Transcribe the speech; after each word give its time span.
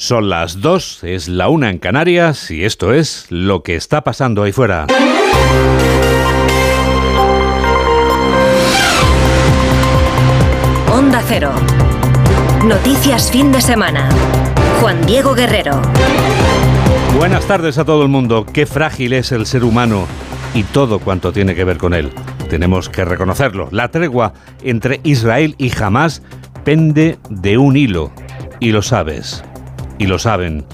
Son 0.00 0.28
las 0.28 0.60
dos, 0.60 1.02
es 1.02 1.26
la 1.26 1.48
una 1.48 1.70
en 1.70 1.78
Canarias 1.78 2.52
y 2.52 2.64
esto 2.64 2.92
es 2.94 3.26
lo 3.30 3.64
que 3.64 3.74
está 3.74 4.04
pasando 4.04 4.44
ahí 4.44 4.52
fuera. 4.52 4.86
Onda 10.92 11.20
Cero. 11.26 11.50
Noticias 12.64 13.28
fin 13.32 13.50
de 13.50 13.60
semana. 13.60 14.08
Juan 14.80 15.04
Diego 15.04 15.34
Guerrero. 15.34 15.82
Buenas 17.16 17.44
tardes 17.48 17.76
a 17.78 17.84
todo 17.84 18.04
el 18.04 18.08
mundo. 18.08 18.46
Qué 18.46 18.66
frágil 18.66 19.14
es 19.14 19.32
el 19.32 19.46
ser 19.46 19.64
humano 19.64 20.06
y 20.54 20.62
todo 20.62 21.00
cuanto 21.00 21.32
tiene 21.32 21.56
que 21.56 21.64
ver 21.64 21.78
con 21.78 21.92
él. 21.92 22.12
Tenemos 22.48 22.88
que 22.88 23.04
reconocerlo. 23.04 23.68
La 23.72 23.88
tregua 23.88 24.32
entre 24.62 25.00
Israel 25.02 25.56
y 25.58 25.76
Hamas 25.76 26.22
pende 26.62 27.18
de 27.30 27.58
un 27.58 27.76
hilo. 27.76 28.12
Y 28.60 28.70
lo 28.70 28.82
sabes 28.82 29.42
y 29.98 30.06
lo 30.06 30.18
saben. 30.18 30.64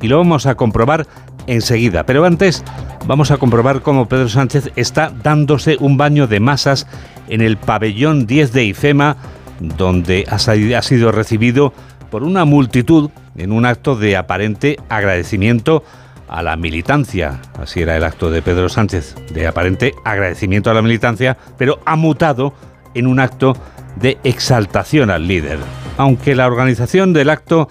Y 0.00 0.08
lo 0.08 0.18
vamos 0.18 0.46
a 0.46 0.56
comprobar 0.56 1.06
enseguida. 1.46 2.04
Pero 2.04 2.24
antes 2.24 2.64
vamos 3.06 3.30
a 3.30 3.38
comprobar 3.38 3.82
cómo 3.82 4.08
Pedro 4.08 4.28
Sánchez 4.28 4.72
está 4.76 5.10
dándose 5.22 5.76
un 5.80 5.96
baño 5.96 6.26
de 6.26 6.40
masas 6.40 6.86
en 7.28 7.40
el 7.40 7.56
pabellón 7.56 8.26
10 8.26 8.52
de 8.52 8.64
IFEMA, 8.64 9.16
donde 9.60 10.26
ha 10.28 10.82
sido 10.82 11.12
recibido 11.12 11.72
por 12.10 12.24
una 12.24 12.44
multitud 12.44 13.10
en 13.36 13.52
un 13.52 13.64
acto 13.64 13.96
de 13.96 14.16
aparente 14.16 14.76
agradecimiento 14.88 15.84
a 16.28 16.42
la 16.42 16.56
militancia. 16.56 17.40
Así 17.58 17.82
era 17.82 17.96
el 17.96 18.04
acto 18.04 18.30
de 18.30 18.42
Pedro 18.42 18.68
Sánchez, 18.68 19.14
de 19.32 19.46
aparente 19.46 19.94
agradecimiento 20.04 20.70
a 20.70 20.74
la 20.74 20.82
militancia, 20.82 21.36
pero 21.56 21.78
ha 21.84 21.96
mutado 21.96 22.54
en 22.94 23.06
un 23.06 23.20
acto 23.20 23.56
de 23.96 24.18
exaltación 24.24 25.10
al 25.10 25.28
líder. 25.28 25.58
Aunque 25.96 26.34
la 26.34 26.46
organización 26.46 27.12
del 27.12 27.30
acto 27.30 27.68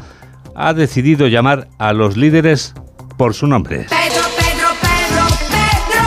ha 0.55 0.73
decidido 0.73 1.27
llamar 1.27 1.67
a 1.77 1.93
los 1.93 2.17
líderes 2.17 2.73
por 3.17 3.33
su 3.33 3.47
nombre. 3.47 3.85
Pedro, 3.89 4.23
Pedro, 4.37 4.67
Pedro, 4.81 5.25
Pedro, 5.49 6.05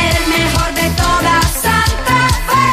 el 0.00 0.28
mejor 0.30 0.74
de 0.74 0.90
toda 0.96 1.42
Santa 1.42 2.28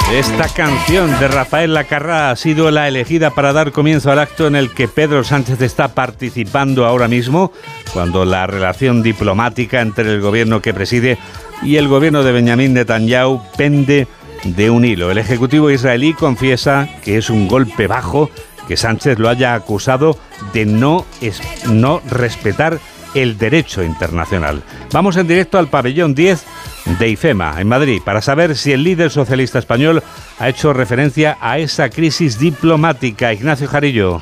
Fe. 0.07 0.19
Esta 0.19 0.47
canción 0.49 1.19
de 1.19 1.27
Rafael 1.27 1.73
Lacarra 1.73 2.31
ha 2.31 2.35
sido 2.35 2.71
la 2.71 2.87
elegida 2.87 3.31
para 3.31 3.53
dar 3.53 3.71
comienzo 3.71 4.11
al 4.11 4.19
acto 4.19 4.47
en 4.47 4.55
el 4.55 4.71
que 4.71 4.87
Pedro 4.87 5.23
Sánchez 5.23 5.61
está 5.61 5.89
participando 5.89 6.85
ahora 6.85 7.07
mismo, 7.07 7.51
cuando 7.93 8.25
la 8.25 8.47
relación 8.47 9.03
diplomática 9.03 9.81
entre 9.81 10.13
el 10.13 10.21
gobierno 10.21 10.61
que 10.61 10.73
preside 10.73 11.17
y 11.63 11.75
el 11.75 11.87
gobierno 11.87 12.23
de 12.23 12.31
Benjamín 12.31 12.73
Netanyahu 12.73 13.41
pende 13.55 14.07
de 14.43 14.69
un 14.69 14.85
hilo. 14.85 15.11
El 15.11 15.17
Ejecutivo 15.17 15.69
israelí 15.69 16.13
confiesa 16.13 16.87
que 17.03 17.17
es 17.17 17.29
un 17.29 17.47
golpe 17.47 17.87
bajo 17.87 18.29
que 18.67 18.77
Sánchez 18.77 19.19
lo 19.19 19.29
haya 19.29 19.53
acusado 19.53 20.17
de 20.53 20.65
no, 20.65 21.05
no 21.67 22.01
respetar 22.09 22.79
el 23.13 23.37
derecho 23.37 23.83
internacional. 23.83 24.63
Vamos 24.91 25.17
en 25.17 25.27
directo 25.27 25.57
al 25.57 25.67
pabellón 25.67 26.15
10 26.15 26.45
de 26.99 27.09
IFEMA, 27.09 27.59
en 27.59 27.67
Madrid, 27.67 28.01
para 28.03 28.21
saber 28.21 28.55
si 28.55 28.71
el 28.71 28.83
líder 28.83 29.11
socialista 29.11 29.59
español 29.59 30.03
ha 30.39 30.49
hecho 30.49 30.73
referencia 30.73 31.37
a 31.41 31.59
esa 31.59 31.89
crisis 31.89 32.39
diplomática. 32.39 33.33
Ignacio 33.33 33.67
Jarillo. 33.67 34.21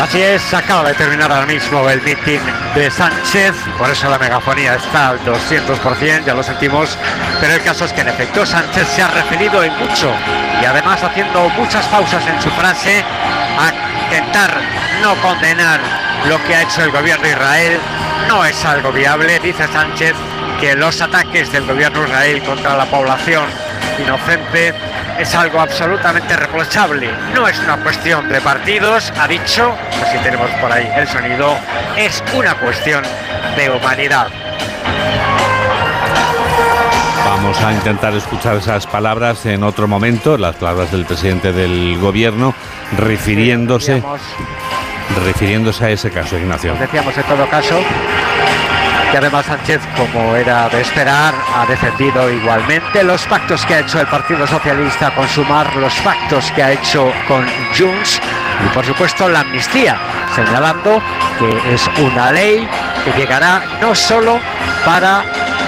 Así 0.00 0.22
es, 0.22 0.54
acaba 0.54 0.88
de 0.88 0.94
terminar 0.94 1.30
ahora 1.32 1.46
mismo 1.46 1.88
el 1.90 2.00
meeting 2.02 2.38
de 2.74 2.88
Sánchez, 2.88 3.52
por 3.76 3.90
eso 3.90 4.08
la 4.08 4.18
megafonía 4.18 4.76
está 4.76 5.08
al 5.08 5.20
200%, 5.24 6.24
ya 6.24 6.34
lo 6.34 6.42
sentimos, 6.42 6.96
pero 7.40 7.54
el 7.54 7.62
caso 7.62 7.84
es 7.84 7.92
que 7.92 8.02
en 8.02 8.08
efecto 8.08 8.46
Sánchez 8.46 8.86
se 8.94 9.02
ha 9.02 9.08
referido 9.08 9.62
en 9.64 9.76
mucho 9.76 10.12
y 10.62 10.64
además 10.64 11.02
haciendo 11.02 11.48
muchas 11.50 11.84
pausas 11.86 12.24
en 12.28 12.40
su 12.40 12.48
frase 12.50 13.04
a 13.58 13.72
intentar 14.04 14.60
no 15.02 15.14
condenar 15.16 15.80
lo 16.28 16.42
que 16.44 16.54
ha 16.54 16.62
hecho 16.62 16.84
el 16.84 16.92
gobierno 16.92 17.24
de 17.24 17.30
Israel. 17.30 17.80
No 18.28 18.44
es 18.44 18.64
algo 18.64 18.92
viable, 18.92 19.40
dice 19.40 19.66
Sánchez, 19.66 20.14
que 20.60 20.76
los 20.76 21.00
ataques 21.00 21.50
del 21.50 21.66
gobierno 21.66 22.02
de 22.02 22.08
Israel 22.08 22.42
contra 22.44 22.76
la 22.76 22.86
población 22.86 23.46
inocente 23.98 24.74
es 25.18 25.34
algo 25.34 25.60
absolutamente 25.60 26.36
reprochable. 26.36 27.10
No 27.34 27.48
es 27.48 27.58
una 27.60 27.76
cuestión 27.78 28.28
de 28.28 28.40
partidos, 28.40 29.12
ha 29.18 29.26
dicho, 29.26 29.74
así 30.02 30.18
tenemos 30.22 30.50
por 30.60 30.70
ahí 30.72 30.88
el 30.96 31.08
sonido, 31.08 31.56
es 31.96 32.22
una 32.34 32.54
cuestión 32.54 33.02
de 33.56 33.70
humanidad. 33.70 34.28
Vamos 37.24 37.60
a 37.62 37.72
intentar 37.72 38.14
escuchar 38.14 38.56
esas 38.56 38.86
palabras 38.86 39.44
en 39.46 39.62
otro 39.62 39.88
momento, 39.88 40.38
las 40.38 40.56
palabras 40.56 40.90
del 40.92 41.04
presidente 41.04 41.52
del 41.52 41.98
gobierno, 42.00 42.54
refiriéndose, 42.96 44.02
refiriéndose 45.24 45.84
a 45.84 45.90
ese 45.90 46.10
caso, 46.10 46.36
Ignacio. 46.38 46.74
Decíamos 46.74 47.16
en 47.16 47.24
todo 47.24 47.48
caso 47.48 47.80
que 49.10 49.18
además 49.18 49.46
Sánchez, 49.46 49.80
como 49.96 50.36
era 50.36 50.68
de 50.68 50.80
esperar, 50.80 51.34
ha 51.54 51.64
defendido 51.66 52.30
igualmente 52.30 53.02
los 53.02 53.24
pactos 53.26 53.64
que 53.64 53.74
ha 53.74 53.78
hecho 53.80 54.00
el 54.00 54.06
Partido 54.06 54.46
Socialista 54.46 55.10
con 55.14 55.26
Sumar, 55.28 55.74
los 55.76 55.94
pactos 56.00 56.50
que 56.52 56.62
ha 56.62 56.72
hecho 56.72 57.10
con 57.26 57.46
Junts 57.76 58.20
y 58.64 58.68
por 58.74 58.84
supuesto 58.84 59.28
la 59.28 59.40
amnistía, 59.40 59.96
señalando 60.34 61.00
que 61.38 61.74
es 61.74 61.88
una 61.98 62.32
ley 62.32 62.68
que 63.04 63.12
llegará 63.18 63.62
no 63.80 63.94
solo 63.94 64.40
para 64.84 65.22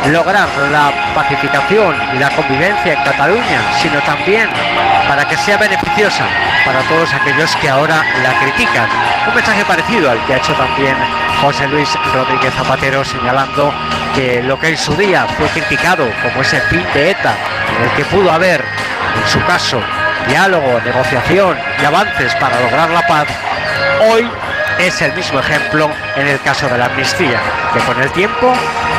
lograr 0.08 0.48
la 0.70 0.92
pacificación 1.14 1.94
y 2.14 2.18
la 2.18 2.30
convivencia 2.30 2.92
en 2.92 3.04
Cataluña, 3.04 3.60
sino 3.80 4.00
también 4.02 4.48
para 5.08 5.26
que 5.26 5.36
sea 5.36 5.56
beneficiosa 5.56 6.24
para 6.64 6.80
todos 6.82 7.12
aquellos 7.14 7.54
que 7.56 7.68
ahora 7.68 8.04
la 8.22 8.38
critican. 8.40 8.88
Un 9.28 9.34
mensaje 9.34 9.64
parecido 9.64 10.10
al 10.10 10.24
que 10.26 10.34
ha 10.34 10.36
hecho 10.36 10.52
también 10.54 10.96
José 11.40 11.66
Luis 11.68 11.88
Rodríguez 12.12 12.52
Zapatero, 12.54 13.02
señalando 13.04 13.72
que 14.14 14.42
lo 14.42 14.58
que 14.58 14.68
en 14.68 14.76
su 14.76 14.94
día 14.94 15.26
fue 15.38 15.48
criticado 15.48 16.06
como 16.22 16.42
ese 16.42 16.60
fin 16.62 16.84
de 16.92 17.10
ETA, 17.10 17.34
en 17.76 17.84
el 17.84 17.90
que 17.96 18.04
pudo 18.04 18.30
haber, 18.30 18.60
en 18.60 19.28
su 19.28 19.42
caso, 19.46 19.80
diálogo, 20.28 20.80
negociación 20.84 21.56
y 21.80 21.84
avances 21.84 22.34
para 22.34 22.60
lograr 22.60 22.90
la 22.90 23.06
paz, 23.06 23.26
hoy 24.00 24.30
es 24.86 25.02
el 25.02 25.12
mismo 25.12 25.40
ejemplo 25.40 25.90
en 26.16 26.26
el 26.26 26.40
caso 26.40 26.68
de 26.68 26.78
la 26.78 26.86
amnistía, 26.86 27.40
que 27.72 27.80
con 27.80 28.00
el 28.02 28.10
tiempo, 28.12 28.52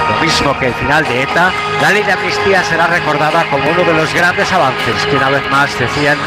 lo 0.09 0.21
mismo 0.23 0.57
que 0.59 0.67
el 0.67 0.73
final 0.75 1.03
de 1.05 1.23
ETA, 1.23 1.51
la 1.81 1.91
ley 1.91 2.03
de 2.03 2.11
amnistía 2.11 2.63
será 2.63 2.87
recordada 2.87 3.43
como 3.49 3.69
uno 3.69 3.83
de 3.83 3.93
los 3.93 4.13
grandes 4.13 4.51
avances 4.51 5.05
que 5.09 5.15
una 5.15 5.29
vez 5.29 5.49
más 5.49 5.77
decían 5.79 6.17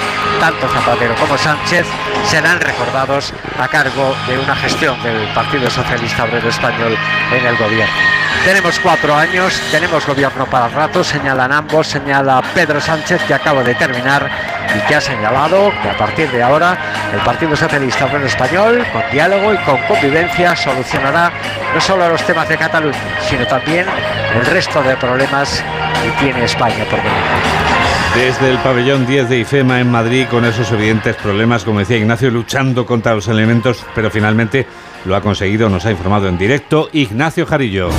tanto 0.41 0.69
Zapatero 0.69 1.15
como 1.15 1.39
Sánchez 1.39 1.87
serán 2.27 2.61
recordados 2.61 3.33
a 3.59 3.69
cargo 3.69 4.15
de 4.27 4.39
una 4.39 4.57
gestión 4.57 5.01
del 5.03 5.29
Partido 5.29 5.71
Socialista 5.71 6.25
Obrero 6.25 6.49
Español 6.49 6.97
en 7.33 7.47
el 7.47 7.57
gobierno. 7.57 7.95
Tenemos 8.45 8.79
cuatro 8.81 9.15
años, 9.15 9.59
tenemos 9.71 10.07
gobierno 10.07 10.47
para 10.47 10.69
rato, 10.69 11.05
señalan 11.05 11.53
ambos, 11.53 11.87
señala 11.87 12.43
Pedro 12.55 12.81
Sánchez 12.81 13.23
que 13.27 13.35
acaba 13.35 13.63
de 13.63 13.75
terminar 13.75 14.31
y 14.75 14.81
que 14.87 14.95
ha 14.95 15.01
señalado 15.01 15.71
que 15.83 15.91
a 15.91 15.97
partir 15.97 16.31
de 16.31 16.43
ahora 16.43 16.77
el 17.13 17.21
Partido 17.21 17.55
Socialista 17.57 18.07
Obrero 18.07 18.27
Español, 18.27 18.85
con 18.93 19.03
diálogo 19.13 19.55
y 19.55 19.59
con 19.59 19.79
convivencia, 19.87 20.57
solucionará 20.57 21.33
no 21.75 21.81
solo 21.81 22.09
los 22.09 22.23
temas 22.25 22.49
de 22.49 22.57
Cataluña, 22.57 22.99
sino 23.29 23.47
también 23.47 23.87
el 24.35 24.47
resto 24.47 24.83
de 24.83 24.97
problemas 24.97 25.63
que 26.03 26.25
tiene 26.25 26.45
España 26.45 26.85
por 26.91 26.99
delante. 26.99 27.65
Desde 28.15 28.51
el 28.51 28.59
pabellón 28.59 29.07
10 29.07 29.29
de 29.29 29.39
IFEMA 29.41 29.81
en 29.81 29.91
Madrid, 29.91 30.27
con 30.31 30.45
esos 30.45 30.71
evidentes 30.71 31.17
problemas, 31.17 31.65
como 31.65 31.81
decía 31.81 31.97
Ignacio, 31.97 32.31
luchando 32.31 32.87
contra 32.87 33.15
los 33.15 33.27
elementos, 33.27 33.85
pero 33.95 34.09
finalmente 34.09 34.67
lo 35.05 35.17
ha 35.17 35.21
conseguido, 35.21 35.69
nos 35.69 35.85
ha 35.85 35.91
informado 35.91 36.29
en 36.29 36.39
directo 36.39 36.89
Ignacio 36.93 37.45
Jarillo. 37.45 37.91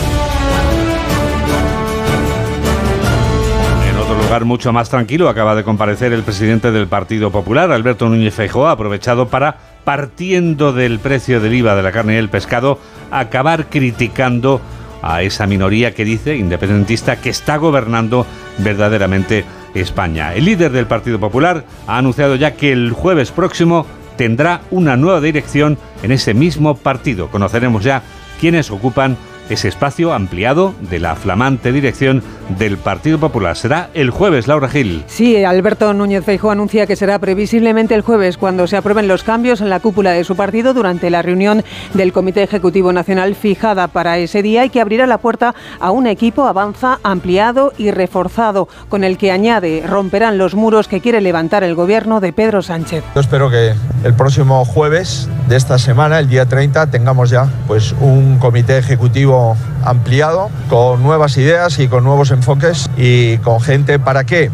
Lugar 4.25 4.46
mucho 4.46 4.74
más 4.74 4.90
tranquilo 4.90 5.30
acaba 5.30 5.53
de 5.53 5.63
comparecer 5.63 6.12
el 6.12 6.24
presidente 6.24 6.72
del 6.72 6.88
Partido 6.88 7.31
Popular, 7.31 7.72
Alberto 7.72 8.09
Núñez 8.09 8.34
Feijóo, 8.34 8.66
ha 8.66 8.72
aprovechado 8.72 9.28
para, 9.28 9.58
partiendo 9.84 10.74
del 10.74 10.97
precio 10.97 11.40
del 11.40 11.53
IVA 11.53 11.76
de 11.76 11.84
la 11.84 11.91
carne 11.91 12.16
y 12.16 12.17
el 12.17 12.29
pescado, 12.29 12.79
acabar 13.11 13.67
criticando 13.70 14.61
a 15.03 15.22
esa 15.22 15.46
minoría 15.46 15.94
que 15.94 16.05
dice, 16.05 16.38
independentista, 16.38 17.17
que 17.17 17.29
está 17.29 17.58
gobernando 17.58 18.26
verdaderamente 18.58 19.46
España. 19.76 20.34
El 20.34 20.46
líder 20.46 20.72
del 20.72 20.88
Partido 20.88 21.20
Popular 21.20 21.64
ha 21.85 21.99
anunciado 21.99 22.35
ya 22.35 22.55
que 22.55 22.72
el 22.72 22.94
jueves 22.94 23.29
próximo 23.29 23.85
tendrá 24.17 24.61
una 24.72 24.97
nueva 24.97 25.22
dirección 25.22 25.78
en 26.02 26.11
ese 26.11 26.34
mismo 26.34 26.76
partido. 26.76 27.28
Conoceremos 27.28 27.84
ya 27.84 28.02
quiénes 28.40 28.72
ocupan 28.72 29.17
ese 29.50 29.68
espacio 29.68 30.14
ampliado 30.14 30.74
de 30.90 31.00
la 31.00 31.16
flamante 31.16 31.72
dirección 31.72 32.24
del 32.58 32.78
Partido 32.78 33.20
Popular. 33.20 33.56
Será 33.56 33.90
el 33.94 34.09
jueves, 34.09 34.47
Laura 34.47 34.70
Gil. 34.70 35.03
Sí, 35.08 35.44
Alberto 35.44 35.94
Núñez 35.94 36.24
Feijóo 36.24 36.52
anuncia 36.52 36.86
que 36.86 36.96
será 36.96 37.20
previsiblemente 37.20 37.96
el 37.96 38.02
jueves 38.02 38.38
cuando 38.38 38.68
se 38.68 38.78
aprueben 38.78 39.08
los 39.08 39.24
cambios 39.24 39.62
en 39.62 39.70
la 39.70 39.80
cúpula 39.80 40.12
de 40.12 40.24
su 40.24 40.36
partido 40.36 40.74
durante 40.74 41.09
la 41.09 41.22
reunión 41.22 41.64
del 41.94 42.14
Comité 42.14 42.44
Ejecutivo 42.44 42.94
Nacional 42.94 43.36
fijada 43.36 43.88
para 43.88 44.18
ese 44.18 44.42
día 44.42 44.66
y 44.66 44.70
que 44.70 44.82
abrirá 44.82 45.08
la 45.08 45.18
puerta 45.18 45.56
a 45.80 45.92
un 45.92 46.08
equipo 46.08 46.47
avanza 46.47 47.00
ampliado 47.03 47.74
y 47.78 47.92
reforzado 47.92 48.68
con 48.90 49.03
el 49.03 49.18
que 49.18 49.32
añade 49.32 49.84
romperán 49.86 50.38
los 50.38 50.56
muros 50.56 50.88
que 50.88 51.02
quiere 51.02 51.22
levantar 51.22 51.64
el 51.64 51.76
gobierno 51.76 52.20
de 52.20 52.34
Pedro 52.34 52.62
Sánchez. 52.62 53.03
Yo 53.14 53.22
espero 53.22 53.50
que 53.50 53.74
el 54.03 54.14
próximo 54.14 54.64
jueves 54.66 55.30
de 55.47 55.56
esta 55.56 55.78
semana, 55.80 56.20
el 56.20 56.30
día 56.30 56.46
30, 56.46 56.92
tengamos 56.92 57.30
ya 57.30 57.50
pues 57.68 57.96
un 58.00 58.38
comité 58.38 58.78
ejecutivo 58.78 59.34
ampliado 59.84 60.49
con 60.70 61.03
nuevas 61.03 61.37
ideas 61.37 61.79
y 61.79 61.87
con 61.87 62.03
nuevos 62.03 62.32
enfoques 62.32 62.90
y 62.97 63.37
con 63.40 63.61
gente 63.61 63.99
para 63.99 64.23
qué? 64.23 64.52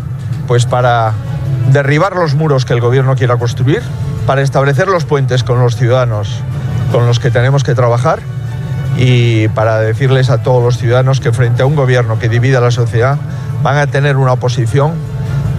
Pues 0.47 0.65
para 0.65 1.13
derribar 1.71 2.15
los 2.15 2.35
muros 2.35 2.65
que 2.65 2.73
el 2.73 2.81
gobierno 2.81 3.15
quiera 3.15 3.37
construir, 3.37 3.81
para 4.25 4.41
establecer 4.41 4.87
los 4.87 5.05
puentes 5.05 5.43
con 5.43 5.59
los 5.59 5.75
ciudadanos 5.75 6.41
con 6.91 7.07
los 7.07 7.19
que 7.19 7.31
tenemos 7.31 7.63
que 7.63 7.73
trabajar 7.73 8.19
y 8.97 9.47
para 9.49 9.79
decirles 9.79 10.29
a 10.29 10.39
todos 10.43 10.61
los 10.61 10.77
ciudadanos 10.77 11.19
que 11.19 11.31
frente 11.31 11.63
a 11.63 11.65
un 11.65 11.75
gobierno 11.75 12.19
que 12.19 12.29
divide 12.29 12.57
a 12.57 12.61
la 12.61 12.71
sociedad 12.71 13.17
van 13.63 13.77
a 13.77 13.87
tener 13.87 14.17
una 14.17 14.33
oposición 14.33 14.93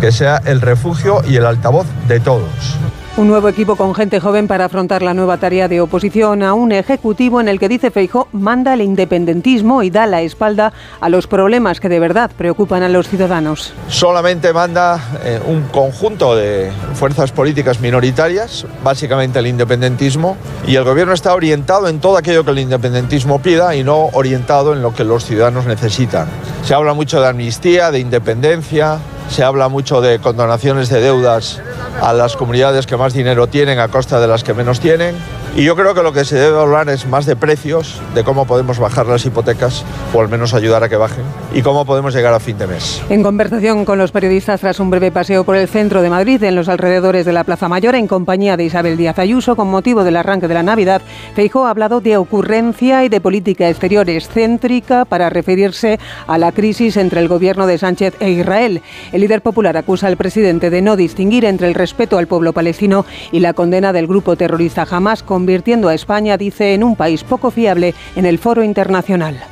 que 0.00 0.12
sea 0.12 0.42
el 0.44 0.60
refugio 0.60 1.22
y 1.26 1.36
el 1.36 1.46
altavoz 1.46 1.86
de 2.08 2.20
todos. 2.20 2.76
Un 3.14 3.28
nuevo 3.28 3.50
equipo 3.50 3.76
con 3.76 3.94
gente 3.94 4.20
joven 4.20 4.48
para 4.48 4.64
afrontar 4.64 5.02
la 5.02 5.12
nueva 5.12 5.36
tarea 5.36 5.68
de 5.68 5.82
oposición 5.82 6.42
a 6.42 6.54
un 6.54 6.72
ejecutivo 6.72 7.42
en 7.42 7.48
el 7.48 7.58
que 7.58 7.68
dice 7.68 7.90
Feijó 7.90 8.26
manda 8.32 8.72
el 8.72 8.80
independentismo 8.80 9.82
y 9.82 9.90
da 9.90 10.06
la 10.06 10.22
espalda 10.22 10.72
a 10.98 11.10
los 11.10 11.26
problemas 11.26 11.78
que 11.78 11.90
de 11.90 12.00
verdad 12.00 12.30
preocupan 12.38 12.82
a 12.82 12.88
los 12.88 13.08
ciudadanos. 13.08 13.74
Solamente 13.88 14.54
manda 14.54 14.98
eh, 15.24 15.38
un 15.46 15.60
conjunto 15.64 16.34
de 16.34 16.72
fuerzas 16.94 17.32
políticas 17.32 17.80
minoritarias, 17.80 18.64
básicamente 18.82 19.40
el 19.40 19.46
independentismo, 19.46 20.38
y 20.66 20.76
el 20.76 20.84
gobierno 20.84 21.12
está 21.12 21.34
orientado 21.34 21.88
en 21.88 22.00
todo 22.00 22.16
aquello 22.16 22.46
que 22.46 22.52
el 22.52 22.60
independentismo 22.60 23.42
pida 23.42 23.76
y 23.76 23.84
no 23.84 24.06
orientado 24.14 24.72
en 24.72 24.80
lo 24.80 24.94
que 24.94 25.04
los 25.04 25.26
ciudadanos 25.26 25.66
necesitan. 25.66 26.28
Se 26.64 26.72
habla 26.72 26.94
mucho 26.94 27.20
de 27.20 27.28
amnistía, 27.28 27.90
de 27.90 27.98
independencia, 27.98 29.00
se 29.28 29.44
habla 29.44 29.69
mucho 29.69 30.00
de 30.00 30.19
condonaciones 30.19 30.88
de 30.88 31.00
deudas 31.00 31.60
a 32.00 32.12
las 32.12 32.36
comunidades 32.36 32.86
que 32.86 32.96
más 32.96 33.12
dinero 33.12 33.46
tienen 33.46 33.78
a 33.78 33.88
costa 33.88 34.20
de 34.20 34.28
las 34.28 34.44
que 34.44 34.54
menos 34.54 34.80
tienen. 34.80 35.16
Y 35.54 35.64
yo 35.64 35.76
creo 35.76 35.94
que 35.94 36.02
lo 36.02 36.14
que 36.14 36.25
se 36.25 36.37
debe 36.37 36.58
hablar 36.58 36.88
es 36.88 37.06
más 37.06 37.26
de 37.26 37.37
precios, 37.37 38.00
de 38.14 38.25
cómo 38.25 38.46
podemos 38.46 38.78
bajar 38.78 39.04
las 39.06 39.26
hipotecas, 39.26 39.84
o 40.14 40.20
al 40.22 40.31
menos 40.31 40.54
ayudar 40.54 40.82
a 40.82 40.88
que 40.88 40.96
bajen, 40.96 41.25
y 41.52 41.60
cómo 41.60 41.84
podemos 41.84 42.14
llegar 42.14 42.32
a 42.32 42.40
fin 42.40 42.56
de 42.56 42.66
mes. 42.66 43.02
En 43.10 43.22
conversación 43.22 43.84
con 43.84 43.99
los 43.99 44.12
periodistas 44.12 44.62
tras 44.62 44.81
un 44.81 44.88
breve 44.88 45.12
paseo 45.12 45.44
por 45.44 45.56
el 45.56 45.69
centro 45.69 46.00
de 46.00 46.08
Madrid, 46.08 46.43
en 46.43 46.56
los 46.56 46.70
alrededores 46.70 47.26
de 47.26 47.34
la 47.34 47.44
Plaza 47.44 47.69
Mayor, 47.69 47.96
en 47.96 48.06
compañía 48.06 48.56
de 48.56 48.64
Isabel 48.64 48.96
Díaz 48.96 49.19
Ayuso, 49.19 49.54
con 49.54 49.69
motivo 49.69 50.04
del 50.04 50.16
arranque 50.16 50.49
de 50.49 50.54
la 50.54 50.62
Navidad, 50.62 51.02
Feijóo 51.34 51.66
ha 51.66 51.70
hablado 51.70 52.00
de 52.00 52.16
ocurrencia 52.16 53.05
y 53.05 53.10
de 53.10 53.20
política 53.20 53.69
exterior 53.69 54.08
excéntrica 54.08 55.05
para 55.05 55.28
referirse 55.28 56.00
a 56.28 56.38
la 56.38 56.52
crisis 56.52 56.96
entre 56.96 57.20
el 57.20 57.28
gobierno 57.28 57.66
de 57.66 57.76
Sánchez 57.76 58.14
e 58.20 58.31
Israel. 58.31 58.81
El 59.12 59.20
líder 59.20 59.43
popular 59.43 59.76
acusa 59.76 60.06
al 60.06 60.16
presidente 60.16 60.70
de 60.70 60.81
no 60.81 60.96
distinguir 60.96 61.44
entre 61.44 61.69
el 61.69 61.75
respeto 61.75 62.16
al 62.16 62.26
pueblo 62.26 62.55
palestino 62.55 63.05
y 63.32 63.40
la 63.40 63.52
condena 63.52 63.93
del 63.93 64.06
grupo 64.06 64.34
terrorista 64.34 64.87
Hamas, 64.90 65.22
convirtiendo 65.42 65.88
a 65.88 65.94
España, 65.94 66.36
dice, 66.36 66.72
en 66.72 66.84
un 66.84 66.94
país 66.94 67.24
poco 67.24 67.50
fiable 67.50 67.96
en 68.14 68.26
el 68.26 68.38
foro 68.38 68.62
internacional. 68.62 69.42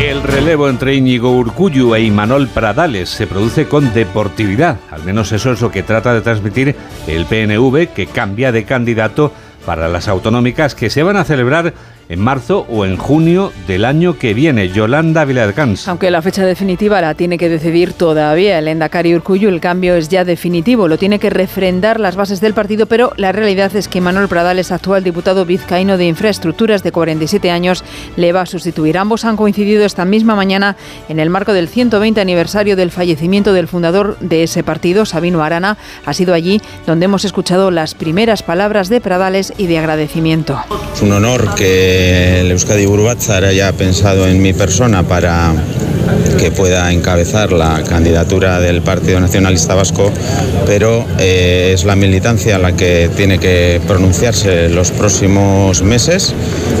El 0.00 0.22
relevo 0.22 0.68
entre 0.68 0.94
Íñigo 0.94 1.32
Urcullu 1.32 1.96
e 1.96 2.04
Imanol 2.04 2.46
Pradales 2.46 3.08
se 3.08 3.26
produce 3.26 3.66
con 3.66 3.92
deportividad. 3.92 4.76
Al 4.92 5.02
menos 5.02 5.32
eso 5.32 5.50
es 5.50 5.60
lo 5.60 5.72
que 5.72 5.82
trata 5.82 6.14
de 6.14 6.20
transmitir 6.20 6.76
el 7.08 7.26
PNV, 7.26 7.88
que 7.92 8.06
cambia 8.06 8.52
de 8.52 8.62
candidato 8.62 9.32
para 9.66 9.88
las 9.88 10.06
autonómicas 10.06 10.76
que 10.76 10.88
se 10.88 11.02
van 11.02 11.16
a 11.16 11.24
celebrar 11.24 11.74
en 12.08 12.20
marzo 12.20 12.66
o 12.68 12.84
en 12.84 12.96
junio 12.96 13.52
del 13.66 13.84
año 13.84 14.18
que 14.18 14.34
viene. 14.34 14.68
Yolanda 14.68 15.24
Viladcans. 15.24 15.88
Aunque 15.88 16.10
la 16.10 16.22
fecha 16.22 16.44
definitiva 16.44 17.00
la 17.00 17.14
tiene 17.14 17.38
que 17.38 17.48
decidir 17.48 17.92
todavía 17.92 18.58
el 18.58 18.68
Endacari 18.68 19.14
Urcuyu, 19.14 19.48
el 19.48 19.60
cambio 19.60 19.94
es 19.94 20.08
ya 20.08 20.24
definitivo. 20.24 20.88
Lo 20.88 20.98
tiene 20.98 21.18
que 21.18 21.30
refrendar 21.30 22.00
las 22.00 22.16
bases 22.16 22.40
del 22.40 22.54
partido, 22.54 22.86
pero 22.86 23.12
la 23.16 23.32
realidad 23.32 23.74
es 23.76 23.88
que 23.88 24.00
Manuel 24.00 24.28
Pradales, 24.28 24.72
actual 24.72 25.04
diputado 25.04 25.44
vizcaíno 25.44 25.96
de 25.96 26.06
Infraestructuras 26.06 26.82
de 26.82 26.92
47 26.92 27.50
años, 27.50 27.84
le 28.16 28.32
va 28.32 28.42
a 28.42 28.46
sustituir. 28.46 28.98
Ambos 28.98 29.24
han 29.24 29.36
coincidido 29.36 29.84
esta 29.84 30.04
misma 30.04 30.34
mañana 30.34 30.76
en 31.08 31.18
el 31.18 31.30
marco 31.30 31.52
del 31.52 31.68
120 31.68 32.20
aniversario 32.20 32.76
del 32.76 32.90
fallecimiento 32.90 33.52
del 33.52 33.68
fundador 33.68 34.18
de 34.20 34.42
ese 34.42 34.62
partido, 34.62 35.06
Sabino 35.06 35.42
Arana. 35.42 35.78
Ha 36.04 36.14
sido 36.14 36.34
allí 36.34 36.60
donde 36.86 37.04
hemos 37.04 37.24
escuchado 37.24 37.70
las 37.70 37.94
primeras 37.94 38.42
palabras 38.42 38.88
de 38.88 39.00
Pradales 39.00 39.52
y 39.56 39.66
de 39.66 39.78
agradecimiento. 39.78 40.60
Es 40.94 41.02
un 41.02 41.12
honor 41.12 41.54
que 41.54 41.91
el 41.92 42.50
Euskadi 42.50 42.86
Burbatzar 42.86 43.44
haya 43.44 43.72
pensado 43.72 44.26
en 44.26 44.40
mi 44.40 44.52
persona 44.52 45.02
para 45.02 45.52
que 46.38 46.50
pueda 46.50 46.92
encabezar 46.92 47.52
la 47.52 47.82
candidatura 47.84 48.60
del 48.60 48.82
Partido 48.82 49.20
Nacionalista 49.20 49.74
Vasco, 49.74 50.10
pero 50.66 51.04
eh, 51.18 51.72
es 51.74 51.84
la 51.84 51.96
militancia 51.96 52.58
la 52.58 52.72
que 52.72 53.10
tiene 53.16 53.38
que 53.38 53.80
pronunciarse 53.86 54.68
los 54.68 54.90
próximos 54.90 55.82
meses 55.82 56.34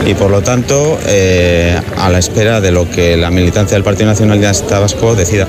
y 0.06 0.14
por 0.14 0.30
lo 0.30 0.42
tanto 0.42 0.98
eh, 1.06 1.78
a 1.96 2.10
la 2.10 2.18
espera 2.18 2.60
de 2.60 2.72
lo 2.72 2.90
que 2.90 3.16
la 3.16 3.30
militancia 3.30 3.76
del 3.76 3.84
Partido 3.84 4.06
Nacionalista 4.06 4.78
Vasco 4.78 5.14
decida. 5.14 5.46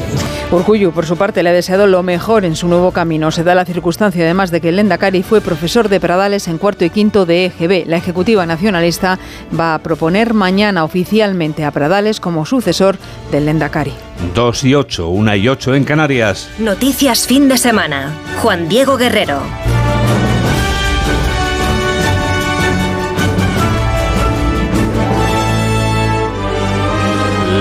Urcuyu, 0.54 0.92
por 0.92 1.06
su 1.08 1.18
parte, 1.18 1.42
le 1.42 1.50
ha 1.50 1.54
deseado 1.54 1.88
lo 1.88 2.04
mejor 2.04 2.46
en 2.46 2.56
su 2.56 2.68
nuevo 2.68 2.92
camino. 2.92 3.32
Se 3.32 3.44
da 3.44 3.56
la 3.56 3.66
circunstancia, 3.66 4.24
además, 4.24 4.52
de 4.52 4.62
que 4.62 4.70
el 4.70 4.76
Lendakari 4.76 5.24
fue 5.24 5.42
profesor 5.42 5.90
de 5.90 6.00
Pradales 6.00 6.48
en 6.48 6.60
cuarto 6.60 6.86
y 6.86 6.92
quinto 6.92 7.26
de 7.26 7.46
EGB. 7.46 7.88
La 7.88 7.98
Ejecutiva 7.98 8.46
Nacionalista 8.46 9.18
va 9.58 9.74
a 9.74 9.80
proponer 9.80 10.34
mañana 10.34 10.84
oficialmente 10.84 11.66
a 11.66 11.72
Pradales 11.72 12.20
como 12.20 12.46
sucesor 12.46 12.98
del 13.32 13.48
Lendakari. 13.48 13.94
2 14.36 14.64
y 14.66 14.76
8, 14.76 15.10
1 15.10 15.36
y 15.36 15.48
8 15.48 15.76
en 15.76 15.84
Canarias. 15.86 16.50
Noticias 16.60 17.26
fin 17.26 17.50
de 17.50 17.58
semana. 17.58 18.14
Juan 18.42 18.70
Diego 18.70 18.96
Guerrero. 18.96 19.42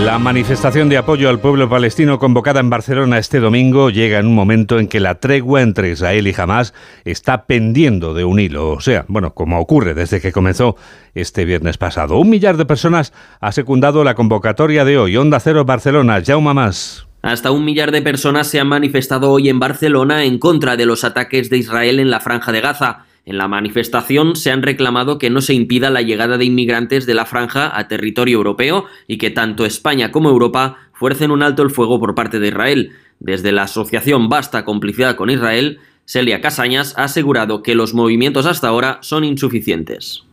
La 0.04 0.18
manifestación 0.18 0.88
de 0.88 0.96
apoyo 0.96 1.28
al 1.28 1.38
pueblo 1.38 1.68
palestino 1.68 2.18
convocada 2.18 2.58
en 2.58 2.68
Barcelona 2.68 3.18
este 3.18 3.38
domingo 3.38 3.88
llega 3.88 4.18
en 4.18 4.26
un 4.26 4.34
momento 4.34 4.80
en 4.80 4.88
que 4.88 4.98
la 4.98 5.20
tregua 5.20 5.62
entre 5.62 5.92
Israel 5.92 6.26
y 6.26 6.34
Hamas 6.36 6.74
está 7.04 7.46
pendiendo 7.46 8.12
de 8.12 8.24
un 8.24 8.40
hilo. 8.40 8.70
O 8.70 8.80
sea, 8.80 9.04
bueno, 9.06 9.32
como 9.32 9.60
ocurre 9.60 9.94
desde 9.94 10.20
que 10.20 10.32
comenzó 10.32 10.74
este 11.14 11.44
viernes 11.44 11.78
pasado. 11.78 12.18
Un 12.18 12.30
millar 12.30 12.56
de 12.56 12.66
personas 12.66 13.12
ha 13.40 13.52
secundado 13.52 14.02
la 14.02 14.16
convocatoria 14.16 14.84
de 14.84 14.98
hoy. 14.98 15.16
Onda 15.16 15.38
Cero 15.38 15.64
Barcelona, 15.64 16.20
Jaume 16.20 16.52
Más. 16.52 17.06
Hasta 17.22 17.52
un 17.52 17.64
millar 17.64 17.92
de 17.92 18.02
personas 18.02 18.48
se 18.48 18.58
han 18.58 18.66
manifestado 18.66 19.30
hoy 19.30 19.48
en 19.48 19.60
Barcelona 19.60 20.24
en 20.24 20.40
contra 20.40 20.76
de 20.76 20.84
los 20.84 21.04
ataques 21.04 21.48
de 21.48 21.58
Israel 21.58 22.00
en 22.00 22.10
la 22.10 22.18
franja 22.18 22.50
de 22.50 22.60
Gaza. 22.60 23.04
En 23.24 23.38
la 23.38 23.46
manifestación 23.46 24.34
se 24.34 24.50
han 24.50 24.62
reclamado 24.62 25.18
que 25.18 25.30
no 25.30 25.40
se 25.40 25.54
impida 25.54 25.90
la 25.90 26.02
llegada 26.02 26.38
de 26.38 26.44
inmigrantes 26.44 27.06
de 27.06 27.14
la 27.14 27.24
franja 27.24 27.70
a 27.78 27.86
territorio 27.86 28.36
europeo 28.36 28.86
y 29.06 29.18
que 29.18 29.30
tanto 29.30 29.64
España 29.64 30.10
como 30.10 30.28
Europa 30.28 30.78
fuercen 30.92 31.30
un 31.30 31.42
alto 31.42 31.62
el 31.62 31.70
fuego 31.70 32.00
por 32.00 32.14
parte 32.14 32.40
de 32.40 32.48
Israel. 32.48 32.92
Desde 33.20 33.52
la 33.52 33.62
asociación 33.64 34.28
Basta 34.28 34.64
Complicidad 34.64 35.14
con 35.14 35.30
Israel, 35.30 35.78
Celia 36.04 36.40
Casañas 36.40 36.94
ha 36.98 37.04
asegurado 37.04 37.62
que 37.62 37.76
los 37.76 37.94
movimientos 37.94 38.44
hasta 38.46 38.68
ahora 38.68 38.98
son 39.02 39.22
insuficientes. 39.24 40.24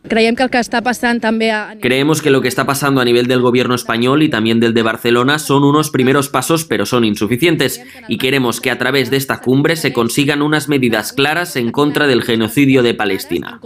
Creemos 1.80 2.22
que 2.22 2.30
lo 2.30 2.40
que 2.40 2.48
está 2.48 2.66
pasando 2.66 3.00
a 3.00 3.04
nivel 3.04 3.26
del 3.26 3.40
gobierno 3.40 3.74
español 3.74 4.22
y 4.22 4.28
también 4.28 4.58
del 4.58 4.74
de 4.74 4.82
Barcelona 4.82 5.38
son 5.38 5.62
unos 5.62 5.90
primeros 5.90 6.28
pasos 6.28 6.64
pero 6.64 6.86
son 6.86 7.04
insuficientes 7.04 7.82
y 8.08 8.18
queremos 8.18 8.60
que 8.60 8.70
a 8.70 8.78
través 8.78 9.10
de 9.10 9.16
esta 9.16 9.40
cumbre 9.40 9.76
se 9.76 9.92
consigan 9.92 10.42
unas 10.42 10.68
medidas 10.68 11.12
claras 11.12 11.54
en 11.54 11.70
contra 11.70 12.06
del 12.06 12.22
genocidio 12.22 12.82
de 12.82 12.94
Palestina. 12.94 13.60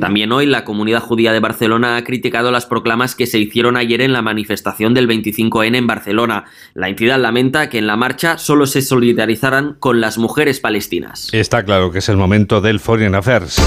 También 0.00 0.30
hoy 0.30 0.46
la 0.46 0.64
comunidad 0.64 1.00
judía 1.00 1.32
de 1.32 1.40
Barcelona 1.40 1.96
ha 1.96 2.04
criticado 2.04 2.52
las 2.52 2.66
proclamas 2.66 3.14
que 3.16 3.26
se 3.26 3.38
hicieron 3.38 3.76
ayer 3.76 4.00
en 4.00 4.12
la 4.12 4.22
manifestación 4.22 4.94
del 4.94 5.08
25N 5.08 5.74
en 5.74 5.86
Barcelona. 5.86 6.44
La 6.74 6.88
entidad 6.88 7.18
lamenta 7.18 7.68
que 7.68 7.78
en 7.78 7.86
la 7.86 7.96
marcha 7.96 8.38
solo 8.38 8.66
se 8.66 8.82
solidarizaran 8.82 9.76
con 9.80 10.00
las 10.00 10.18
mujeres 10.18 10.60
palestinas. 10.60 10.83
Está 11.32 11.64
claro 11.64 11.90
que 11.90 11.98
es 11.98 12.08
el 12.08 12.16
momento 12.16 12.60
del 12.60 12.80
Foreign 12.80 13.14
Affairs. 13.14 13.60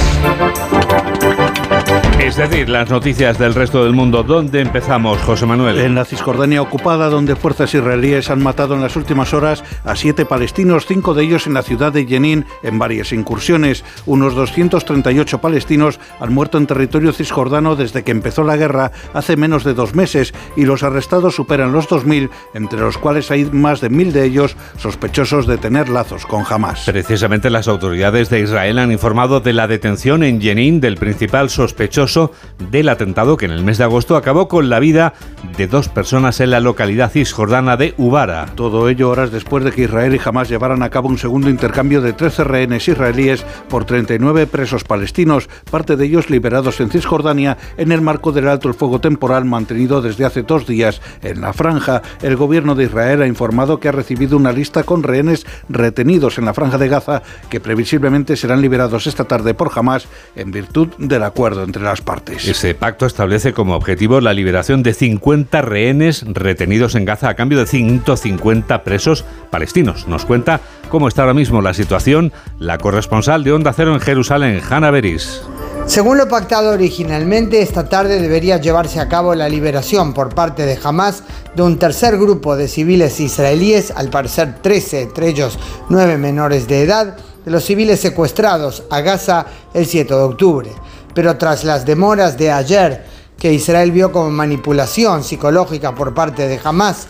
Es 2.20 2.36
decir, 2.36 2.68
las 2.68 2.90
noticias 2.90 3.38
del 3.38 3.54
resto 3.54 3.84
del 3.84 3.94
mundo. 3.94 4.24
¿Dónde 4.24 4.60
empezamos, 4.60 5.22
José 5.22 5.46
Manuel? 5.46 5.78
En 5.78 5.94
la 5.94 6.04
Cisjordania 6.04 6.64
ocupada, 6.64 7.10
donde 7.10 7.36
fuerzas 7.36 7.74
israelíes 7.74 8.32
han 8.32 8.42
matado 8.42 8.74
en 8.74 8.82
las 8.82 8.96
últimas 8.96 9.36
horas 9.36 9.64
a 9.86 9.96
siete 9.96 10.26
palestinos, 10.26 10.88
cinco 10.88 11.14
de 11.14 11.24
ellos 11.24 11.46
en 11.46 11.54
la 11.54 11.62
ciudad 11.62 11.94
de 11.94 12.08
Jenin, 12.08 12.46
en 12.64 12.80
varias 12.80 13.14
incursiones. 13.14 13.86
Unos 14.08 14.34
238 14.34 15.40
palestinos 15.40 16.00
han 16.20 16.34
muerto 16.34 16.58
en 16.58 16.66
territorio 16.66 17.14
cisjordano 17.14 17.76
desde 17.76 18.04
que 18.04 18.12
empezó 18.12 18.44
la 18.44 18.58
guerra 18.58 18.92
hace 19.14 19.38
menos 19.38 19.64
de 19.64 19.76
dos 19.76 19.94
meses 19.94 20.34
y 20.56 20.66
los 20.66 20.82
arrestados 20.82 21.36
superan 21.36 21.72
los 21.72 21.88
2.000, 21.88 22.30
entre 22.56 22.80
los 22.80 22.98
cuales 22.98 23.30
hay 23.30 23.46
más 23.46 23.80
de 23.80 23.92
1.000 23.92 24.12
de 24.12 24.26
ellos 24.26 24.58
sospechosos 24.78 25.46
de 25.46 25.58
tener 25.58 25.88
lazos 25.88 26.26
con 26.26 26.44
Hamas. 26.50 26.84
Precisamente 26.86 27.52
las 27.52 27.68
autoridades 27.68 28.30
de 28.32 28.42
Israel 28.42 28.80
han 28.80 28.92
informado 28.92 29.40
de 29.40 29.54
la 29.54 29.68
detención 29.68 30.24
en 30.24 30.42
Jenin 30.42 30.82
del 30.82 30.98
principal 30.98 31.52
sospechoso 31.52 32.07
sospechoso 32.08 32.32
del 32.72 32.90
atentado 32.90 33.38
que 33.38 33.46
en 33.46 33.52
el 33.52 33.64
mes 33.64 33.78
de 33.78 33.84
agosto 33.84 34.16
acabó 34.16 34.48
con 34.48 34.70
la 34.70 34.80
vida 34.80 35.14
de 35.58 35.68
dos 35.68 35.90
personas 35.90 36.40
en 36.40 36.52
la 36.52 36.60
localidad 36.60 37.12
cisjordana 37.12 37.78
de 37.78 37.94
Ubara. 37.98 38.48
Todo 38.56 38.90
ello 38.90 39.10
horas 39.10 39.32
después 39.32 39.64
de 39.64 39.72
que 39.72 39.84
Israel 39.84 40.16
y 40.16 40.22
Hamas 40.24 40.50
llevaran 40.50 40.84
a 40.84 40.90
cabo 40.90 41.08
un 41.08 41.18
segundo 41.18 41.50
intercambio 41.50 42.02
de 42.02 42.14
13 42.14 42.44
rehenes 42.44 42.88
israelíes 42.88 43.46
por 43.70 43.86
39 43.86 44.48
presos 44.48 44.84
palestinos, 44.84 45.50
parte 45.70 45.96
de 45.96 46.06
ellos 46.06 46.30
liberados 46.30 46.80
en 46.80 46.90
Cisjordania 46.90 47.58
en 47.78 47.92
el 47.92 48.02
marco 48.02 48.32
del 48.32 48.48
alto 48.48 48.68
el 48.68 48.74
fuego 48.74 49.00
temporal 49.00 49.46
mantenido 49.46 50.02
desde 50.02 50.26
hace 50.26 50.44
dos 50.44 50.66
días 50.66 51.02
en 51.22 51.42
la 51.42 51.54
franja. 51.54 52.02
El 52.22 52.36
gobierno 52.36 52.76
de 52.76 52.86
Israel 52.86 53.22
ha 53.22 53.28
informado 53.28 53.80
que 53.80 53.90
ha 53.90 53.94
recibido 53.94 54.38
una 54.38 54.52
lista 54.52 54.84
con 54.84 55.04
rehenes 55.04 55.46
retenidos 55.70 56.38
en 56.38 56.46
la 56.46 56.54
franja 56.54 56.78
de 56.78 56.88
Gaza 56.88 57.22
que 57.50 57.60
previsiblemente 57.60 58.36
serán 58.36 58.62
liberados 58.62 59.08
esta 59.08 59.26
tarde 59.26 59.54
por 59.54 59.72
Hamas 59.76 60.08
en 60.36 60.52
virtud 60.52 60.90
del 60.98 61.24
acuerdo 61.24 61.64
entre 61.64 61.84
las 61.84 61.97
partes. 62.01 62.48
Ese 62.48 62.75
pacto 62.75 63.06
establece 63.06 63.54
como 63.54 63.75
objetivo 63.75 64.22
la 64.22 64.34
liberación 64.34 64.84
de 64.84 64.94
50 64.94 65.62
rehenes 65.62 66.24
retenidos 66.27 66.96
en 66.96 67.06
Gaza 67.06 67.30
a 67.30 67.36
cambio 67.36 67.60
de 67.60 67.66
150 67.66 68.84
presos 68.84 69.25
palestinos. 69.50 70.08
Nos 70.08 70.25
cuenta 70.25 70.62
cómo 70.89 71.08
está 71.08 71.24
ahora 71.24 71.34
mismo 71.34 71.62
la 71.62 71.74
situación 71.74 72.32
la 72.60 72.77
corresponsal 72.77 73.44
de 73.44 73.51
Onda 73.51 73.74
Cero 73.74 73.94
en 73.94 74.00
Jerusalén, 74.00 74.62
Hanna 74.70 74.92
Beris. 74.92 75.42
Según 75.88 76.18
lo 76.18 76.27
pactado 76.27 76.72
originalmente, 76.72 77.62
esta 77.62 77.88
tarde 77.88 78.20
debería 78.22 78.58
llevarse 78.58 79.00
a 79.00 79.08
cabo 79.08 79.36
la 79.36 79.48
liberación 79.48 80.13
por 80.13 80.36
parte 80.36 80.66
de 80.66 80.77
Hamas 80.84 81.24
de 81.56 81.63
un 81.63 81.80
tercer 81.80 82.18
grupo 82.18 82.58
de 82.58 82.68
civiles 82.68 83.22
israelíes, 83.22 83.92
al 83.92 84.10
parecer 84.10 84.56
13, 84.62 85.04
entre 85.04 85.30
ellos 85.30 85.58
9 85.88 86.18
menores 86.18 86.68
de 86.68 86.82
edad, 86.82 87.16
de 87.46 87.51
los 87.51 87.63
civiles 87.63 88.01
secuestrados 88.01 88.84
a 88.89 89.00
Gaza 89.00 89.46
el 89.74 89.86
7 89.86 90.13
de 90.13 90.20
octubre. 90.20 90.72
Pero 91.18 91.36
tras 91.36 91.64
las 91.64 91.84
demoras 91.84 92.38
de 92.38 92.52
ayer, 92.52 93.04
que 93.40 93.52
Israel 93.52 93.92
vio 93.92 94.12
como 94.12 94.30
manipulación 94.30 95.24
psicológica 95.24 95.96
por 95.96 96.14
parte 96.14 96.48
de 96.48 96.60
Hamas, 96.64 97.08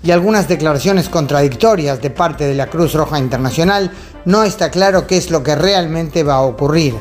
y 0.00 0.12
algunas 0.12 0.46
declaraciones 0.46 1.08
contradictorias 1.08 2.00
de 2.00 2.10
parte 2.10 2.46
de 2.46 2.54
la 2.54 2.68
Cruz 2.68 2.92
Roja 2.92 3.18
Internacional, 3.18 3.90
no 4.26 4.44
está 4.44 4.70
claro 4.70 5.08
qué 5.08 5.16
es 5.16 5.32
lo 5.32 5.42
que 5.42 5.56
realmente 5.56 6.22
va 6.22 6.34
a 6.34 6.42
ocurrir. 6.42 6.94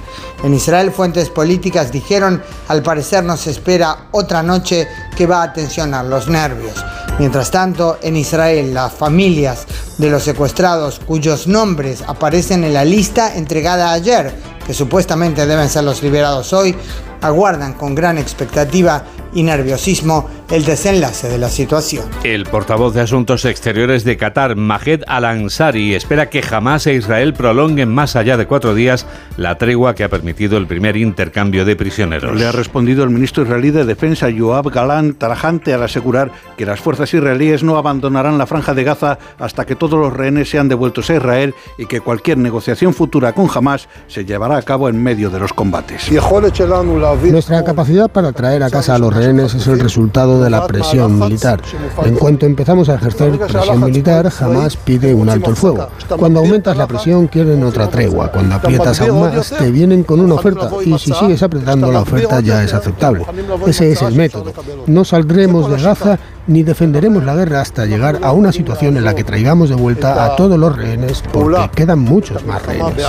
En 0.44 0.56
Israel 0.56 0.92
fuentes 0.92 1.30
políticas 1.30 1.92
dijeron, 1.92 2.42
al 2.70 2.82
parecer 2.82 3.24
nos 3.24 3.46
espera 3.46 4.08
otra 4.10 4.42
noche 4.42 4.88
que 5.16 5.28
va 5.28 5.44
a 5.44 5.54
tensionar 5.54 6.06
los 6.06 6.28
nervios. 6.28 6.84
Mientras 7.20 7.52
tanto, 7.52 8.00
en 8.02 8.16
Israel 8.16 8.74
las 8.74 8.94
familias 8.94 9.68
de 10.00 10.10
los 10.10 10.24
secuestrados 10.24 11.00
cuyos 11.06 11.46
nombres 11.46 12.04
aparecen 12.08 12.64
en 12.64 12.74
la 12.74 12.84
lista 12.84 13.36
entregada 13.36 13.92
ayer, 13.92 14.57
que 14.68 14.74
supuestamente 14.74 15.48
deben 15.48 15.70
ser 15.70 15.86
los 15.86 16.04
liberados 16.04 16.52
hoy, 16.52 16.76
aguardan 17.22 17.74
con 17.74 17.96
gran 17.96 18.18
expectativa 18.18 19.02
y 19.34 19.42
nerviosismo 19.42 20.30
el 20.50 20.64
desenlace 20.64 21.28
de 21.28 21.38
la 21.38 21.50
situación. 21.50 22.06
El 22.24 22.46
portavoz 22.46 22.94
de 22.94 23.02
Asuntos 23.02 23.44
Exteriores 23.46 24.04
de 24.04 24.18
Qatar, 24.18 24.56
Majed 24.56 25.04
Al-Ansari, 25.08 25.94
espera 25.94 26.30
que 26.30 26.42
jamás 26.42 26.88
e 26.88 26.94
Israel 26.94 27.34
prolonguen 27.34 27.94
más 27.94 28.16
allá 28.16 28.38
de 28.38 28.48
cuatro 28.48 28.74
días 28.74 29.06
la 29.36 29.58
tregua 29.58 29.94
que 29.94 30.04
ha 30.04 30.10
permitido 30.10 30.58
el 30.58 30.68
primer 30.68 30.96
intercambio 30.96 31.66
de 31.66 31.76
prisioneros. 31.76 32.40
Le 32.40 32.46
ha 32.46 32.52
respondido 32.52 33.04
el 33.04 33.10
ministro 33.10 33.44
israelí 33.44 33.72
de 33.72 33.86
Defensa, 33.86 34.30
Yoav 34.30 34.70
Galan, 34.70 35.14
tarajante 35.16 35.74
al 35.74 35.84
asegurar 35.84 36.32
que 36.58 36.66
las 36.66 36.80
fuerzas 36.80 37.14
israelíes 37.14 37.64
no 37.64 37.78
abandonarán 37.78 38.38
la 38.38 38.48
franja 38.48 38.74
de 38.74 38.84
Gaza 38.84 39.20
hasta 39.40 39.66
que 39.66 39.76
todos 39.76 40.00
los 40.00 40.14
rehenes 40.14 40.50
sean 40.50 40.70
devueltos 40.70 41.10
a 41.10 41.16
Israel 41.16 41.54
y 41.78 41.86
que 41.86 42.00
cualquier 42.00 42.38
negociación 42.38 42.94
futura 42.94 43.34
con 43.34 43.50
Hamas 43.54 43.90
se 44.08 44.26
llevará 44.26 44.58
a 44.58 44.62
cabo 44.62 44.88
en 44.88 45.02
medio 45.02 45.30
de 45.30 45.40
los 45.40 45.52
combates. 45.54 46.10
Nuestra 46.12 47.64
capacidad 47.64 48.10
para 48.10 48.32
traer 48.32 48.64
a 48.64 48.70
casa 48.70 48.96
a 48.96 49.00
los 49.00 49.14
rehenes 49.14 49.54
es 49.54 49.68
el 49.68 49.80
resultado 49.80 50.37
de 50.40 50.50
la 50.50 50.68
presión 50.68 51.20
militar. 51.20 51.62
En 52.04 52.16
cuanto 52.16 52.46
empezamos 52.46 52.90
a 52.90 52.96
ejercer 52.96 53.38
presión 53.38 53.84
militar, 53.84 54.30
jamás 54.30 54.78
pide 54.78 55.14
un 55.14 55.30
alto 55.30 55.50
el 55.50 55.56
fuego. 55.56 55.88
Cuando 56.18 56.40
aumentas 56.40 56.78
la 56.78 56.88
presión, 56.88 57.28
quieren 57.28 57.64
otra 57.64 57.90
tregua. 57.90 58.32
Cuando 58.32 58.56
aprietas 58.56 59.02
aún 59.02 59.22
más, 59.22 59.50
te 59.50 59.72
vienen 59.72 60.04
con 60.04 60.20
una 60.20 60.36
oferta. 60.36 60.70
Y 60.86 60.98
si 60.98 61.14
sigues 61.14 61.44
apretando, 61.44 61.92
la 61.92 62.02
oferta 62.02 62.40
ya 62.40 62.64
es 62.64 62.74
aceptable. 62.74 63.26
Ese 63.66 63.92
es 63.92 64.02
el 64.02 64.16
método. 64.16 64.54
No 64.88 65.06
saldremos 65.06 65.70
de 65.70 65.82
Gaza 65.82 66.20
ni 66.48 66.64
defenderemos 66.64 67.24
la 67.24 67.36
guerra 67.36 67.62
hasta 67.62 67.86
llegar 67.86 68.20
a 68.24 68.32
una 68.32 68.52
situación 68.52 68.98
en 68.98 69.04
la 69.04 69.14
que 69.14 69.24
traigamos 69.24 69.70
de 69.70 69.76
vuelta 69.76 70.26
a 70.26 70.36
todos 70.36 70.58
los 70.58 70.76
rehenes, 70.76 71.24
porque 71.32 71.70
quedan 71.76 72.00
muchos 72.00 72.46
más 72.46 72.66
rehenes. 72.66 73.04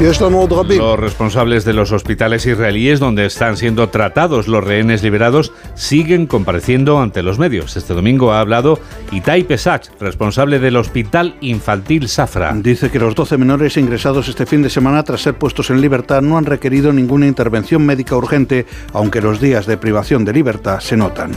Los 0.00 0.98
responsables 0.98 1.64
de 1.64 1.72
los 1.72 1.92
hospitales 1.92 2.44
israelíes 2.46 2.98
donde 2.98 3.26
están 3.26 3.56
siendo 3.56 3.88
tratados 3.90 4.48
los 4.48 4.64
rehenes 4.64 5.04
liberados 5.04 5.52
siguen 5.74 6.26
compareciendo 6.26 7.00
ante 7.00 7.22
los 7.22 7.38
medios. 7.38 7.76
Este 7.76 7.94
domingo 7.94 8.32
ha 8.32 8.40
hablado 8.40 8.80
Itai 9.12 9.44
Pesach, 9.44 9.86
responsable 10.00 10.58
del 10.58 10.76
Hospital 10.76 11.36
Infantil 11.40 12.08
Safra. 12.08 12.52
Dice 12.56 12.90
que 12.90 12.98
los 12.98 13.14
12 13.14 13.38
menores 13.38 13.76
ingresados 13.76 14.28
este 14.28 14.46
fin 14.46 14.62
de 14.62 14.70
semana 14.70 15.04
tras 15.04 15.22
ser 15.22 15.34
puestos 15.34 15.70
en 15.70 15.80
libertad 15.80 16.22
no 16.22 16.38
han 16.38 16.44
requerido 16.44 16.92
ninguna 16.92 17.28
intervención 17.28 17.86
médica 17.86 18.16
urgente, 18.16 18.66
aunque 18.92 19.20
los 19.20 19.40
días 19.40 19.64
de 19.66 19.76
privación 19.76 20.24
de 20.24 20.32
libertad 20.32 20.80
se 20.80 20.96
notan. 20.96 21.30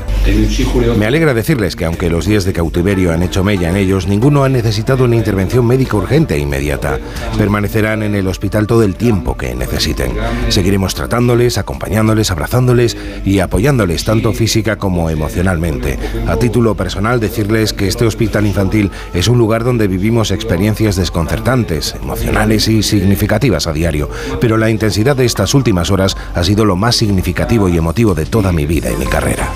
Me 0.98 1.06
alegra 1.06 1.36
decirles 1.36 1.76
que 1.76 1.86
aunque 1.86 2.10
los 2.10 2.26
días 2.26 2.44
de 2.44 2.54
cautiverio 2.54 3.14
han 3.14 3.22
hecho 3.22 3.44
mella 3.44 3.70
en 3.70 3.78
ellos, 3.78 4.08
ninguno 4.08 4.44
ha 4.44 4.50
necesitado 4.50 5.06
una 5.06 5.16
intervención 5.16 5.66
médica 5.66 5.96
urgente 5.96 6.36
e 6.36 6.40
inmediata. 6.40 7.00
Permanecerán 7.38 8.02
en 8.02 8.16
el 8.16 8.28
hospital 8.28 8.47
todo 8.50 8.84
el 8.84 8.96
tiempo 8.96 9.38
que 9.38 9.54
necesiten. 9.56 10.14
Seguiremos 10.50 10.96
tratándoles, 10.96 11.58
acompañándoles, 11.58 12.32
abrazándoles 12.32 12.98
y 13.26 13.40
apoyándoles 13.40 14.06
tanto 14.06 14.34
física 14.34 14.78
como 14.78 15.10
emocionalmente. 15.10 16.00
A 16.28 16.38
título 16.38 16.76
personal 16.76 17.20
decirles 17.20 17.74
que 17.74 17.88
este 17.88 18.06
hospital 18.06 18.46
infantil 18.46 18.92
es 19.14 19.28
un 19.28 19.38
lugar 19.38 19.64
donde 19.64 19.88
vivimos 19.88 20.32
experiencias 20.32 20.96
desconcertantes, 20.96 21.96
emocionales 22.02 22.68
y 22.68 22.84
significativas 22.84 23.68
a 23.68 23.74
diario, 23.74 24.10
pero 24.40 24.58
la 24.58 24.70
intensidad 24.70 25.16
de 25.16 25.26
estas 25.26 25.54
últimas 25.54 25.92
horas 25.92 26.16
ha 26.34 26.44
sido 26.44 26.66
lo 26.66 26.76
más 26.76 26.96
significativo 26.96 27.70
y 27.70 27.78
emotivo 27.78 28.16
de 28.16 28.26
toda 28.26 28.52
mi 28.52 28.66
vida 28.66 28.92
y 28.92 28.96
mi 28.96 29.06
carrera. 29.06 29.52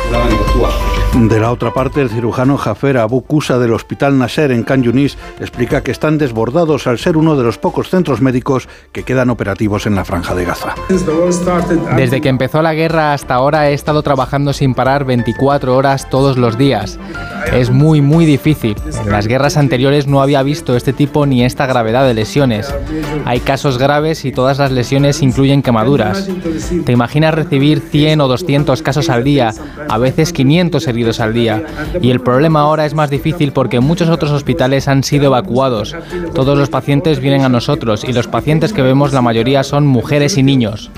De 1.13 1.39
la 1.41 1.51
otra 1.51 1.73
parte, 1.73 2.01
el 2.01 2.09
cirujano 2.09 2.57
Jafer 2.57 2.97
Abu 2.97 3.21
Kusa 3.21 3.59
del 3.59 3.73
Hospital 3.73 4.17
Nasser 4.17 4.51
en 4.51 4.63
Can 4.63 4.81
Yunis 4.81 5.17
explica 5.41 5.83
que 5.83 5.91
están 5.91 6.17
desbordados 6.17 6.87
al 6.87 6.99
ser 6.99 7.17
uno 7.17 7.35
de 7.35 7.43
los 7.43 7.57
pocos 7.57 7.89
centros 7.89 8.21
médicos 8.21 8.69
que 8.93 9.03
quedan 9.03 9.29
operativos 9.29 9.85
en 9.85 9.95
la 9.95 10.05
franja 10.05 10.33
de 10.35 10.45
Gaza. 10.45 10.73
Desde 11.97 12.21
que 12.21 12.29
empezó 12.29 12.61
la 12.61 12.73
guerra 12.73 13.13
hasta 13.13 13.35
ahora 13.35 13.69
he 13.69 13.73
estado 13.73 14.03
trabajando 14.03 14.53
sin 14.53 14.73
parar 14.73 15.03
24 15.03 15.75
horas 15.75 16.09
todos 16.09 16.37
los 16.37 16.57
días. 16.57 16.97
Es 17.53 17.71
muy 17.71 18.01
muy 18.01 18.25
difícil. 18.25 18.75
En 19.03 19.11
las 19.11 19.27
guerras 19.27 19.57
anteriores 19.57 20.07
no 20.07 20.21
había 20.21 20.43
visto 20.43 20.77
este 20.77 20.93
tipo 20.93 21.25
ni 21.25 21.43
esta 21.43 21.65
gravedad 21.65 22.07
de 22.07 22.13
lesiones. 22.13 22.73
Hay 23.25 23.41
casos 23.41 23.77
graves 23.77 24.23
y 24.23 24.31
todas 24.31 24.59
las 24.59 24.71
lesiones 24.71 25.21
incluyen 25.21 25.61
quemaduras. 25.61 26.29
¿Te 26.85 26.93
imaginas 26.93 27.35
recibir 27.35 27.81
100 27.81 28.21
o 28.21 28.27
200 28.29 28.81
casos 28.81 29.09
al 29.09 29.25
día, 29.25 29.53
a 29.89 29.97
veces 29.97 30.31
500 30.31 30.87
heridos 30.87 31.00
al 31.19 31.33
día? 31.33 31.63
Y 32.01 32.11
el 32.11 32.21
problema 32.21 32.61
ahora 32.61 32.85
es 32.85 32.93
más 32.93 33.09
difícil 33.09 33.51
porque 33.51 33.79
muchos 33.79 34.09
otros 34.09 34.31
hospitales 34.31 34.87
han 34.87 35.03
sido 35.03 35.25
evacuados. 35.25 35.95
Todos 36.33 36.57
los 36.57 36.69
pacientes 36.69 37.19
vienen 37.19 37.43
a 37.43 37.49
nosotros 37.49 38.03
y 38.07 38.13
los 38.13 38.27
pacientes 38.27 38.73
que 38.73 38.81
vemos 38.81 39.13
la 39.13 39.21
mayoría 39.21 39.63
son 39.63 39.85
mujeres 39.87 40.37
y 40.37 40.43
niños. 40.43 40.91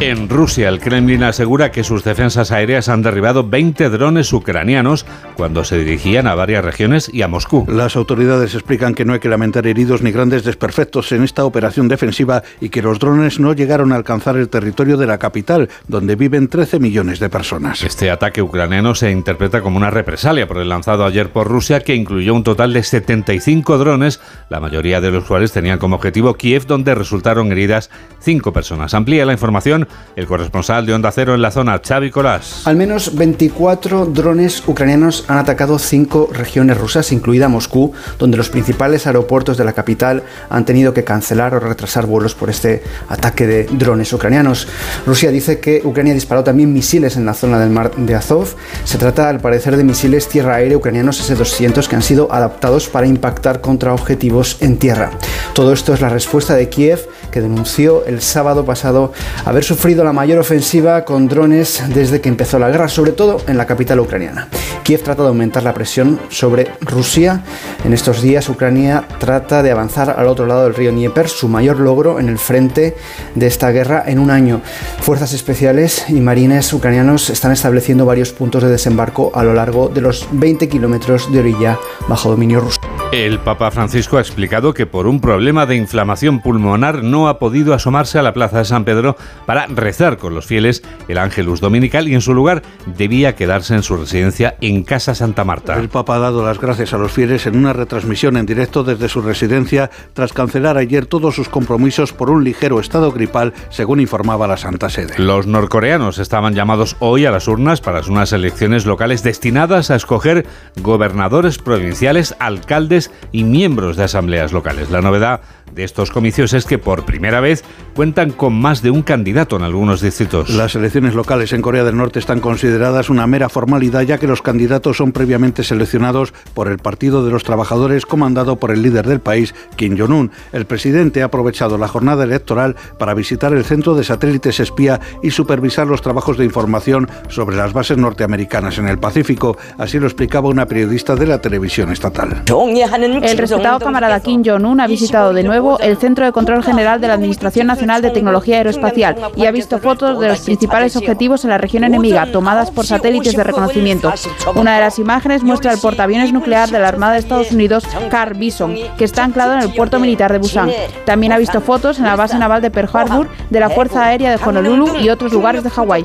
En 0.00 0.28
Rusia, 0.28 0.68
el 0.68 0.80
Kremlin 0.80 1.22
asegura 1.22 1.70
que 1.70 1.84
sus 1.84 2.04
defensas 2.04 2.50
aéreas 2.50 2.88
han 2.88 3.02
derribado 3.02 3.46
20 3.46 3.90
drones 3.90 4.32
ucranianos 4.32 5.06
cuando 5.36 5.64
se 5.64 5.78
dirigían 5.78 6.26
a 6.26 6.34
varias 6.34 6.64
regiones 6.64 7.10
y 7.12 7.22
a 7.22 7.28
Moscú. 7.28 7.66
Las 7.68 7.96
autoridades 7.96 8.54
explican 8.54 8.94
que 8.94 9.04
no 9.04 9.12
hay 9.12 9.20
que 9.20 9.28
lamentar 9.28 9.66
heridos 9.66 10.02
ni 10.02 10.12
grandes 10.12 10.44
desperfectos 10.44 11.12
en 11.12 11.22
esta 11.22 11.44
operación 11.44 11.88
defensiva 11.88 12.42
y 12.60 12.68
que 12.68 12.82
los 12.82 12.98
drones 12.98 13.40
no 13.40 13.52
llegaron 13.52 13.92
a 13.92 13.96
alcanzar 13.96 14.36
el 14.36 14.48
territorio 14.48 14.96
de 14.96 15.06
la 15.06 15.18
capital, 15.18 15.68
donde 15.88 16.16
viven 16.16 16.48
13 16.48 16.78
millones 16.84 17.18
de 17.18 17.30
personas. 17.30 17.82
Este 17.82 18.10
ataque 18.10 18.42
ucraniano 18.42 18.94
se 18.94 19.10
interpreta 19.10 19.62
como 19.62 19.78
una 19.78 19.88
represalia 19.88 20.46
por 20.46 20.58
el 20.58 20.68
lanzado 20.68 21.06
ayer 21.06 21.32
por 21.32 21.48
Rusia, 21.48 21.80
que 21.80 21.94
incluyó 21.94 22.34
un 22.34 22.44
total 22.44 22.74
de 22.74 22.82
75 22.82 23.78
drones, 23.78 24.20
la 24.50 24.60
mayoría 24.60 25.00
de 25.00 25.10
los 25.10 25.24
cuales 25.24 25.50
tenían 25.50 25.78
como 25.78 25.96
objetivo 25.96 26.34
Kiev, 26.34 26.66
donde 26.66 26.94
resultaron 26.94 27.50
heridas 27.52 27.88
cinco 28.20 28.52
personas. 28.52 28.92
Amplía 28.92 29.24
la 29.24 29.32
información 29.32 29.88
el 30.14 30.26
corresponsal 30.26 30.84
de 30.84 30.92
Onda 30.92 31.10
Cero 31.10 31.34
en 31.34 31.40
la 31.40 31.50
zona, 31.50 31.80
Xavi 31.82 32.10
Colás. 32.10 32.66
Al 32.66 32.76
menos 32.76 33.16
24 33.16 34.04
drones 34.04 34.62
ucranianos 34.66 35.24
han 35.28 35.38
atacado 35.38 35.78
cinco 35.78 36.28
regiones 36.30 36.76
rusas, 36.76 37.12
incluida 37.12 37.48
Moscú, 37.48 37.94
donde 38.18 38.36
los 38.36 38.50
principales 38.50 39.06
aeropuertos 39.06 39.56
de 39.56 39.64
la 39.64 39.72
capital 39.72 40.22
han 40.50 40.66
tenido 40.66 40.92
que 40.92 41.02
cancelar 41.02 41.54
o 41.54 41.60
retrasar 41.60 42.04
vuelos 42.04 42.34
por 42.34 42.50
este 42.50 42.82
ataque 43.08 43.46
de 43.46 43.64
drones 43.64 44.12
ucranianos. 44.12 44.68
Rusia 45.06 45.30
dice 45.30 45.60
que 45.60 45.80
Ucrania 45.82 46.12
disparó 46.12 46.44
también 46.44 46.73
misiles 46.74 47.16
en 47.16 47.24
la 47.24 47.32
zona 47.32 47.58
del 47.58 47.70
mar 47.70 47.92
de 47.96 48.14
Azov. 48.14 48.48
Se 48.84 48.98
trata, 48.98 49.30
al 49.30 49.40
parecer, 49.40 49.78
de 49.78 49.84
misiles 49.84 50.28
tierra-aire 50.28 50.76
ucranianos 50.76 51.18
S-200 51.20 51.86
que 51.86 51.96
han 51.96 52.02
sido 52.02 52.30
adaptados 52.30 52.88
para 52.88 53.06
impactar 53.06 53.62
contra 53.62 53.94
objetivos 53.94 54.58
en 54.60 54.76
tierra. 54.78 55.10
Todo 55.54 55.72
esto 55.72 55.94
es 55.94 56.02
la 56.02 56.10
respuesta 56.10 56.54
de 56.54 56.68
Kiev, 56.68 57.08
que 57.34 57.40
denunció 57.40 58.06
el 58.06 58.22
sábado 58.22 58.64
pasado 58.64 59.12
haber 59.44 59.64
sufrido 59.64 60.04
la 60.04 60.12
mayor 60.12 60.38
ofensiva 60.38 61.04
con 61.04 61.26
drones 61.26 61.82
desde 61.92 62.20
que 62.20 62.28
empezó 62.28 62.60
la 62.60 62.70
guerra, 62.70 62.86
sobre 62.86 63.10
todo 63.10 63.40
en 63.48 63.56
la 63.56 63.66
capital 63.66 63.98
ucraniana. 63.98 64.46
Kiev 64.84 65.02
trata 65.02 65.22
de 65.22 65.28
aumentar 65.30 65.64
la 65.64 65.74
presión 65.74 66.20
sobre 66.28 66.70
Rusia. 66.80 67.42
En 67.84 67.92
estos 67.92 68.22
días 68.22 68.48
Ucrania 68.48 69.08
trata 69.18 69.64
de 69.64 69.72
avanzar 69.72 70.14
al 70.16 70.28
otro 70.28 70.46
lado 70.46 70.62
del 70.62 70.76
río 70.76 70.92
Dnieper, 70.92 71.28
su 71.28 71.48
mayor 71.48 71.80
logro 71.80 72.20
en 72.20 72.28
el 72.28 72.38
frente 72.38 72.94
de 73.34 73.46
esta 73.48 73.72
guerra 73.72 74.04
en 74.06 74.20
un 74.20 74.30
año. 74.30 74.60
Fuerzas 75.00 75.32
especiales 75.32 76.04
y 76.08 76.20
marines 76.20 76.72
ucranianos 76.72 77.30
están 77.30 77.50
estableciendo 77.50 78.06
varios 78.06 78.30
puntos 78.30 78.62
de 78.62 78.70
desembarco 78.70 79.32
a 79.34 79.42
lo 79.42 79.54
largo 79.54 79.88
de 79.88 80.02
los 80.02 80.28
20 80.30 80.68
kilómetros 80.68 81.32
de 81.32 81.40
orilla 81.40 81.78
bajo 82.06 82.30
dominio 82.30 82.60
ruso. 82.60 82.83
El 83.12 83.38
Papa 83.38 83.70
Francisco 83.70 84.16
ha 84.16 84.20
explicado 84.20 84.74
que 84.74 84.86
por 84.86 85.06
un 85.06 85.20
problema 85.20 85.66
de 85.66 85.76
inflamación 85.76 86.40
pulmonar 86.40 87.04
no 87.04 87.28
ha 87.28 87.38
podido 87.38 87.72
asomarse 87.72 88.18
a 88.18 88.22
la 88.22 88.32
Plaza 88.34 88.58
de 88.58 88.64
San 88.64 88.84
Pedro 88.84 89.16
para 89.46 89.66
rezar 89.66 90.18
con 90.18 90.34
los 90.34 90.46
fieles 90.46 90.82
el 91.06 91.18
Ángelus 91.18 91.60
Dominical 91.60 92.08
y 92.08 92.14
en 92.14 92.20
su 92.20 92.34
lugar 92.34 92.62
debía 92.86 93.36
quedarse 93.36 93.74
en 93.74 93.82
su 93.82 93.96
residencia 93.96 94.56
en 94.60 94.82
Casa 94.82 95.14
Santa 95.14 95.44
Marta. 95.44 95.78
El 95.78 95.88
Papa 95.88 96.16
ha 96.16 96.18
dado 96.18 96.44
las 96.44 96.60
gracias 96.60 96.92
a 96.92 96.98
los 96.98 97.12
fieles 97.12 97.46
en 97.46 97.56
una 97.56 97.72
retransmisión 97.72 98.36
en 98.36 98.46
directo 98.46 98.82
desde 98.82 99.08
su 99.08 99.22
residencia 99.22 99.90
tras 100.12 100.32
cancelar 100.32 100.76
ayer 100.76 101.06
todos 101.06 101.34
sus 101.34 101.48
compromisos 101.48 102.12
por 102.12 102.30
un 102.30 102.42
ligero 102.42 102.80
estado 102.80 103.12
gripal, 103.12 103.52
según 103.70 104.00
informaba 104.00 104.48
la 104.48 104.56
Santa 104.56 104.90
Sede. 104.90 105.14
Los 105.18 105.46
norcoreanos 105.46 106.18
estaban 106.18 106.54
llamados 106.54 106.96
hoy 106.98 107.26
a 107.26 107.30
las 107.30 107.48
urnas 107.48 107.80
para 107.80 108.00
unas 108.08 108.32
elecciones 108.32 108.86
locales 108.86 109.22
destinadas 109.22 109.90
a 109.90 109.96
escoger 109.96 110.46
gobernadores 110.82 111.58
provinciales, 111.58 112.34
alcaldes 112.38 112.93
y 113.32 113.44
miembros 113.44 113.96
de 113.96 114.04
asambleas 114.04 114.52
locales. 114.52 114.90
La 114.90 115.00
novedad 115.00 115.40
de 115.74 115.84
estos 115.84 116.10
comicios 116.10 116.52
es 116.52 116.64
que 116.66 116.78
por 116.78 117.04
primera 117.04 117.40
vez 117.40 117.64
cuentan 117.94 118.30
con 118.30 118.52
más 118.54 118.82
de 118.82 118.90
un 118.90 119.02
candidato 119.02 119.56
en 119.56 119.62
algunos 119.62 120.00
distritos. 120.00 120.50
Las 120.50 120.74
elecciones 120.74 121.14
locales 121.14 121.52
en 121.52 121.62
Corea 121.62 121.84
del 121.84 121.96
Norte 121.96 122.18
están 122.18 122.40
consideradas 122.40 123.10
una 123.10 123.26
mera 123.26 123.48
formalidad 123.48 124.02
ya 124.02 124.18
que 124.18 124.26
los 124.26 124.42
candidatos 124.42 124.96
son 124.96 125.12
previamente 125.12 125.64
seleccionados 125.64 126.32
por 126.54 126.68
el 126.68 126.78
Partido 126.78 127.24
de 127.24 127.32
los 127.32 127.44
Trabajadores 127.44 128.06
comandado 128.06 128.56
por 128.56 128.70
el 128.70 128.82
líder 128.82 129.06
del 129.06 129.20
país, 129.20 129.54
Kim 129.76 129.98
Jong-un. 129.98 130.30
El 130.52 130.66
presidente 130.66 131.22
ha 131.22 131.26
aprovechado 131.26 131.76
la 131.76 131.88
jornada 131.88 132.24
electoral 132.24 132.76
para 132.98 133.14
visitar 133.14 133.52
el 133.52 133.64
centro 133.64 133.94
de 133.94 134.04
satélites 134.04 134.60
espía 134.60 135.00
y 135.22 135.30
supervisar 135.30 135.86
los 135.86 136.02
trabajos 136.02 136.38
de 136.38 136.44
información 136.44 137.08
sobre 137.28 137.56
las 137.56 137.72
bases 137.72 137.98
norteamericanas 137.98 138.78
en 138.78 138.88
el 138.88 138.98
Pacífico. 138.98 139.56
Así 139.78 139.98
lo 139.98 140.06
explicaba 140.06 140.48
una 140.48 140.66
periodista 140.66 141.16
de 141.16 141.26
la 141.26 141.40
televisión 141.40 141.90
estatal. 141.90 142.42
El 142.46 143.38
respetado 143.38 143.80
camarada 143.80 144.20
Kim 144.20 144.42
Jong-un 144.44 144.80
ha 144.80 144.86
visitado 144.86 145.32
de 145.32 145.42
nuevo 145.42 145.63
el 145.80 145.96
Centro 145.96 146.24
de 146.26 146.32
Control 146.32 146.62
General 146.62 147.00
de 147.00 147.08
la 147.08 147.14
Administración 147.14 147.66
Nacional 147.66 148.02
de 148.02 148.10
Tecnología 148.10 148.58
Aeroespacial 148.58 149.16
y 149.36 149.46
ha 149.46 149.50
visto 149.50 149.78
fotos 149.78 150.20
de 150.20 150.28
los 150.28 150.40
principales 150.40 150.96
objetivos 150.96 151.44
en 151.44 151.50
la 151.50 151.58
región 151.58 151.84
enemiga 151.84 152.26
tomadas 152.26 152.70
por 152.70 152.84
satélites 152.86 153.34
de 153.34 153.44
reconocimiento. 153.44 154.12
Una 154.54 154.74
de 154.74 154.80
las 154.80 154.98
imágenes 154.98 155.42
muestra 155.42 155.72
el 155.72 155.80
portaaviones 155.80 156.32
nuclear 156.32 156.68
de 156.68 156.78
la 156.78 156.88
Armada 156.88 157.14
de 157.14 157.20
Estados 157.20 157.50
Unidos, 157.52 157.84
Carl 158.10 158.36
Bison, 158.36 158.74
que 158.98 159.04
está 159.04 159.24
anclado 159.24 159.54
en 159.54 159.60
el 159.60 159.72
puerto 159.72 159.98
militar 159.98 160.32
de 160.32 160.38
Busan. 160.38 160.70
También 161.06 161.32
ha 161.32 161.38
visto 161.38 161.60
fotos 161.60 161.98
en 161.98 162.04
la 162.04 162.16
base 162.16 162.38
naval 162.38 162.60
de 162.60 162.70
Pearl 162.70 162.90
Harbor, 162.92 163.28
de 163.50 163.60
la 163.60 163.70
Fuerza 163.70 164.04
Aérea 164.04 164.36
de 164.36 164.44
Honolulu 164.44 164.96
y 164.96 165.08
otros 165.08 165.32
lugares 165.32 165.64
de 165.64 165.70
Hawái. 165.70 166.04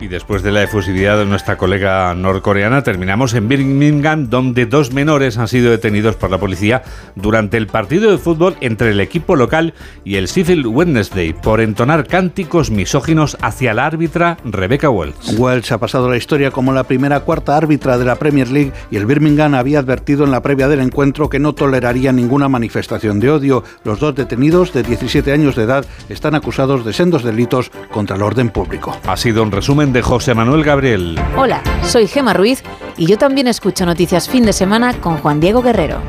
Y 0.00 0.08
después 0.08 0.42
de 0.42 0.52
la 0.52 0.62
efusividad 0.62 1.18
de 1.18 1.26
nuestra 1.26 1.56
colega 1.56 2.14
norcoreana, 2.14 2.82
terminamos 2.82 3.34
en 3.34 3.48
Birmingham, 3.48 4.28
donde 4.28 4.66
dos 4.66 4.92
menores 4.92 5.38
han 5.38 5.48
sido 5.48 5.70
detenidos 5.70 6.16
por 6.16 6.30
la 6.30 6.38
policía 6.38 6.82
durante 7.14 7.56
el 7.56 7.66
partido 7.66 8.10
de 8.10 8.18
fútbol 8.18 8.56
entre 8.60 8.90
el 8.90 9.00
equipo 9.00 9.36
local 9.36 9.74
y 10.04 10.16
el 10.16 10.26
Sheffield 10.26 10.66
Wednesday 10.66 11.32
por 11.32 11.60
entonar 11.60 12.06
cánticos 12.06 12.70
misóginos 12.70 13.36
hacia 13.40 13.74
la 13.74 13.86
árbitra 13.86 14.38
Rebecca 14.44 14.90
Wells. 14.90 15.38
Wells 15.38 15.72
ha 15.72 15.78
pasado 15.78 16.08
la 16.08 16.16
historia 16.16 16.50
como 16.50 16.72
la 16.72 16.84
primera 16.84 17.20
cuarta 17.20 17.56
árbitra 17.56 17.98
de 17.98 18.04
la 18.04 18.16
Premier 18.16 18.48
League 18.50 18.72
y 18.90 18.96
el 18.96 19.06
Birmingham 19.06 19.54
había 19.54 19.78
advertido 19.78 20.24
en 20.24 20.30
la 20.30 20.42
previa 20.42 20.68
del 20.68 20.80
encuentro 20.80 21.28
que 21.28 21.38
no 21.38 21.54
toleraría 21.54 22.12
ninguna 22.12 22.48
manifestación 22.48 23.20
de 23.20 23.30
odio. 23.30 23.64
Los 23.84 24.00
dos 24.00 24.14
detenidos 24.14 24.72
de 24.72 24.82
17 24.82 25.32
años 25.32 25.56
de 25.56 25.64
edad 25.64 25.84
están 26.08 26.34
acusados 26.34 26.84
de 26.84 26.92
sendos 26.92 27.22
delitos 27.22 27.70
contra 27.90 28.16
el 28.16 28.22
orden 28.22 28.50
público. 28.50 28.96
Ha 29.06 29.16
sido 29.16 29.42
un 29.42 29.50
resumen 29.50 29.92
de 29.92 30.02
José 30.02 30.34
Manuel 30.34 30.64
Gabriel. 30.64 31.18
Hola, 31.36 31.62
soy 31.82 32.06
Gema 32.06 32.34
Ruiz 32.34 32.62
y 32.96 33.06
yo 33.06 33.18
también 33.18 33.48
escucho 33.48 33.86
noticias 33.86 34.28
fin 34.28 34.44
de 34.44 34.52
semana 34.52 34.94
con 35.00 35.18
Juan 35.18 35.40
Diego 35.40 35.62
Guerrero. 35.62 36.00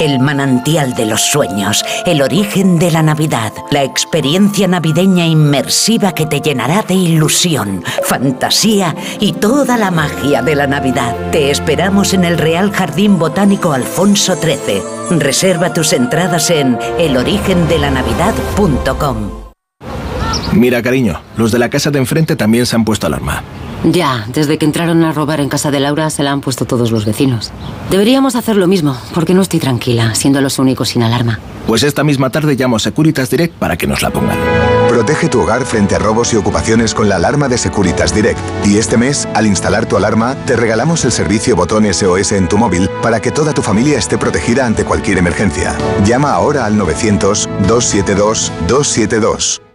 El 0.00 0.20
manantial 0.20 0.94
de 0.94 1.06
los 1.06 1.22
sueños, 1.22 1.84
el 2.06 2.22
origen 2.22 2.78
de 2.78 2.92
la 2.92 3.02
Navidad, 3.02 3.52
la 3.72 3.82
experiencia 3.82 4.68
navideña 4.68 5.26
inmersiva 5.26 6.12
que 6.12 6.24
te 6.24 6.40
llenará 6.40 6.82
de 6.82 6.94
ilusión, 6.94 7.82
fantasía 8.04 8.94
y 9.18 9.32
toda 9.32 9.76
la 9.76 9.90
magia 9.90 10.40
de 10.42 10.54
la 10.54 10.68
Navidad. 10.68 11.16
Te 11.32 11.50
esperamos 11.50 12.14
en 12.14 12.24
el 12.24 12.38
Real 12.38 12.70
Jardín 12.70 13.18
Botánico 13.18 13.72
Alfonso 13.72 14.36
XIII. 14.36 15.18
Reserva 15.18 15.72
tus 15.72 15.92
entradas 15.92 16.48
en 16.50 16.78
elorigendelanavidad.com. 16.98 19.30
Mira, 20.52 20.80
cariño, 20.80 21.20
los 21.36 21.50
de 21.50 21.58
la 21.58 21.70
casa 21.70 21.90
de 21.90 21.98
enfrente 21.98 22.36
también 22.36 22.66
se 22.66 22.76
han 22.76 22.84
puesto 22.84 23.08
alarma. 23.08 23.42
Ya, 23.84 24.26
desde 24.32 24.58
que 24.58 24.64
entraron 24.64 25.04
a 25.04 25.12
robar 25.12 25.40
en 25.40 25.48
casa 25.48 25.70
de 25.70 25.80
Laura 25.80 26.10
se 26.10 26.22
la 26.22 26.32
han 26.32 26.40
puesto 26.40 26.64
todos 26.64 26.90
los 26.90 27.04
vecinos. 27.04 27.52
Deberíamos 27.90 28.34
hacer 28.34 28.56
lo 28.56 28.66
mismo, 28.66 28.96
porque 29.14 29.34
no 29.34 29.42
estoy 29.42 29.60
tranquila, 29.60 30.14
siendo 30.14 30.40
los 30.40 30.58
únicos 30.58 30.90
sin 30.90 31.02
alarma. 31.02 31.38
Pues 31.66 31.82
esta 31.82 32.02
misma 32.02 32.30
tarde 32.30 32.56
llamo 32.56 32.76
a 32.76 32.80
Securitas 32.80 33.30
Direct 33.30 33.54
para 33.54 33.76
que 33.76 33.86
nos 33.86 34.02
la 34.02 34.10
pongan. 34.10 34.36
Protege 34.88 35.28
tu 35.28 35.42
hogar 35.42 35.64
frente 35.64 35.94
a 35.94 35.98
robos 35.98 36.32
y 36.32 36.36
ocupaciones 36.36 36.94
con 36.94 37.08
la 37.08 37.16
alarma 37.16 37.48
de 37.48 37.58
Securitas 37.58 38.14
Direct. 38.14 38.40
Y 38.64 38.78
este 38.78 38.96
mes, 38.96 39.28
al 39.34 39.46
instalar 39.46 39.86
tu 39.86 39.96
alarma, 39.96 40.34
te 40.46 40.56
regalamos 40.56 41.04
el 41.04 41.12
servicio 41.12 41.54
botón 41.54 41.84
SOS 41.92 42.32
en 42.32 42.48
tu 42.48 42.58
móvil 42.58 42.88
para 43.02 43.20
que 43.20 43.30
toda 43.30 43.52
tu 43.52 43.62
familia 43.62 43.98
esté 43.98 44.18
protegida 44.18 44.66
ante 44.66 44.84
cualquier 44.84 45.18
emergencia. 45.18 45.76
Llama 46.04 46.32
ahora 46.32 46.64
al 46.64 46.76
900-272-272. 46.78 49.67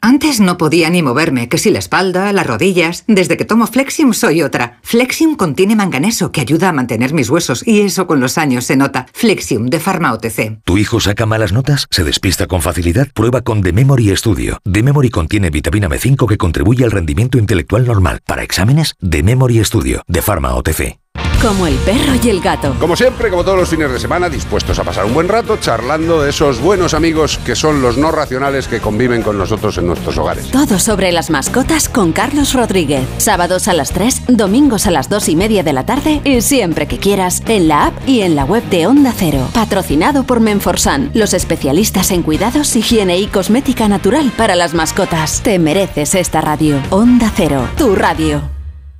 Antes 0.00 0.38
no 0.38 0.58
podía 0.58 0.90
ni 0.90 1.02
moverme, 1.02 1.48
que 1.48 1.58
si 1.58 1.70
la 1.70 1.80
espalda, 1.80 2.32
las 2.32 2.46
rodillas. 2.46 3.02
Desde 3.08 3.36
que 3.36 3.44
tomo 3.44 3.66
Flexium 3.66 4.12
soy 4.12 4.42
otra. 4.42 4.78
Flexium 4.82 5.34
contiene 5.34 5.74
manganeso 5.74 6.30
que 6.30 6.40
ayuda 6.40 6.68
a 6.68 6.72
mantener 6.72 7.12
mis 7.12 7.28
huesos 7.28 7.66
y 7.66 7.80
eso 7.80 8.06
con 8.06 8.20
los 8.20 8.38
años 8.38 8.64
se 8.64 8.76
nota. 8.76 9.06
Flexium 9.12 9.66
de 9.66 9.80
Pharma 9.80 10.12
OTC. 10.12 10.60
¿Tu 10.62 10.78
hijo 10.78 11.00
saca 11.00 11.26
malas 11.26 11.52
notas? 11.52 11.88
¿Se 11.90 12.04
despista 12.04 12.46
con 12.46 12.62
facilidad? 12.62 13.08
Prueba 13.12 13.40
con 13.40 13.60
The 13.60 13.72
Memory 13.72 14.16
Studio. 14.16 14.60
The 14.70 14.84
Memory 14.84 15.10
contiene 15.10 15.50
vitamina 15.50 15.88
B5 15.88 16.28
que 16.28 16.38
contribuye 16.38 16.84
al 16.84 16.92
rendimiento 16.92 17.36
intelectual 17.36 17.84
normal. 17.84 18.20
Para 18.24 18.44
exámenes, 18.44 18.94
The 19.00 19.24
Memory 19.24 19.64
Studio 19.64 20.04
de 20.06 20.22
Pharma 20.22 20.54
OTC. 20.54 20.98
Como 21.42 21.68
el 21.68 21.76
perro 21.76 22.14
y 22.20 22.30
el 22.30 22.40
gato. 22.40 22.74
Como 22.80 22.96
siempre, 22.96 23.30
como 23.30 23.44
todos 23.44 23.58
los 23.58 23.68
fines 23.68 23.92
de 23.92 24.00
semana, 24.00 24.28
dispuestos 24.28 24.76
a 24.80 24.82
pasar 24.82 25.04
un 25.04 25.14
buen 25.14 25.28
rato 25.28 25.56
charlando 25.56 26.20
de 26.20 26.30
esos 26.30 26.60
buenos 26.60 26.94
amigos 26.94 27.38
que 27.46 27.54
son 27.54 27.80
los 27.80 27.96
no 27.96 28.10
racionales 28.10 28.66
que 28.66 28.80
conviven 28.80 29.22
con 29.22 29.38
nosotros 29.38 29.78
en 29.78 29.86
nuestros 29.86 30.18
hogares. 30.18 30.50
Todo 30.50 30.80
sobre 30.80 31.12
las 31.12 31.30
mascotas 31.30 31.88
con 31.88 32.12
Carlos 32.12 32.54
Rodríguez. 32.54 33.06
Sábados 33.18 33.68
a 33.68 33.72
las 33.72 33.92
3, 33.92 34.22
domingos 34.26 34.88
a 34.88 34.90
las 34.90 35.08
2 35.08 35.28
y 35.28 35.36
media 35.36 35.62
de 35.62 35.72
la 35.72 35.86
tarde 35.86 36.20
y 36.24 36.40
siempre 36.40 36.88
que 36.88 36.98
quieras 36.98 37.40
en 37.46 37.68
la 37.68 37.86
app 37.86 38.08
y 38.08 38.22
en 38.22 38.34
la 38.34 38.44
web 38.44 38.64
de 38.64 38.88
Onda 38.88 39.14
Cero. 39.16 39.48
Patrocinado 39.54 40.24
por 40.24 40.40
Menforsan, 40.40 41.12
los 41.14 41.34
especialistas 41.34 42.10
en 42.10 42.22
cuidados, 42.22 42.74
higiene 42.74 43.16
y 43.16 43.26
cosmética 43.28 43.88
natural 43.88 44.32
para 44.36 44.56
las 44.56 44.74
mascotas. 44.74 45.40
Te 45.44 45.60
mereces 45.60 46.16
esta 46.16 46.40
radio. 46.40 46.82
Onda 46.90 47.32
Cero, 47.36 47.68
tu 47.76 47.94
radio. 47.94 48.42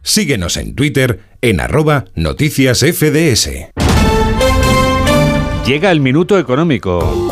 Síguenos 0.02 0.56
en 0.56 0.74
Twitter 0.74 1.27
en 1.40 1.60
arroba 1.60 2.04
noticias 2.14 2.80
FDS. 2.80 3.70
Llega 5.64 5.90
el 5.90 6.00
minuto 6.00 6.38
económico. 6.38 7.30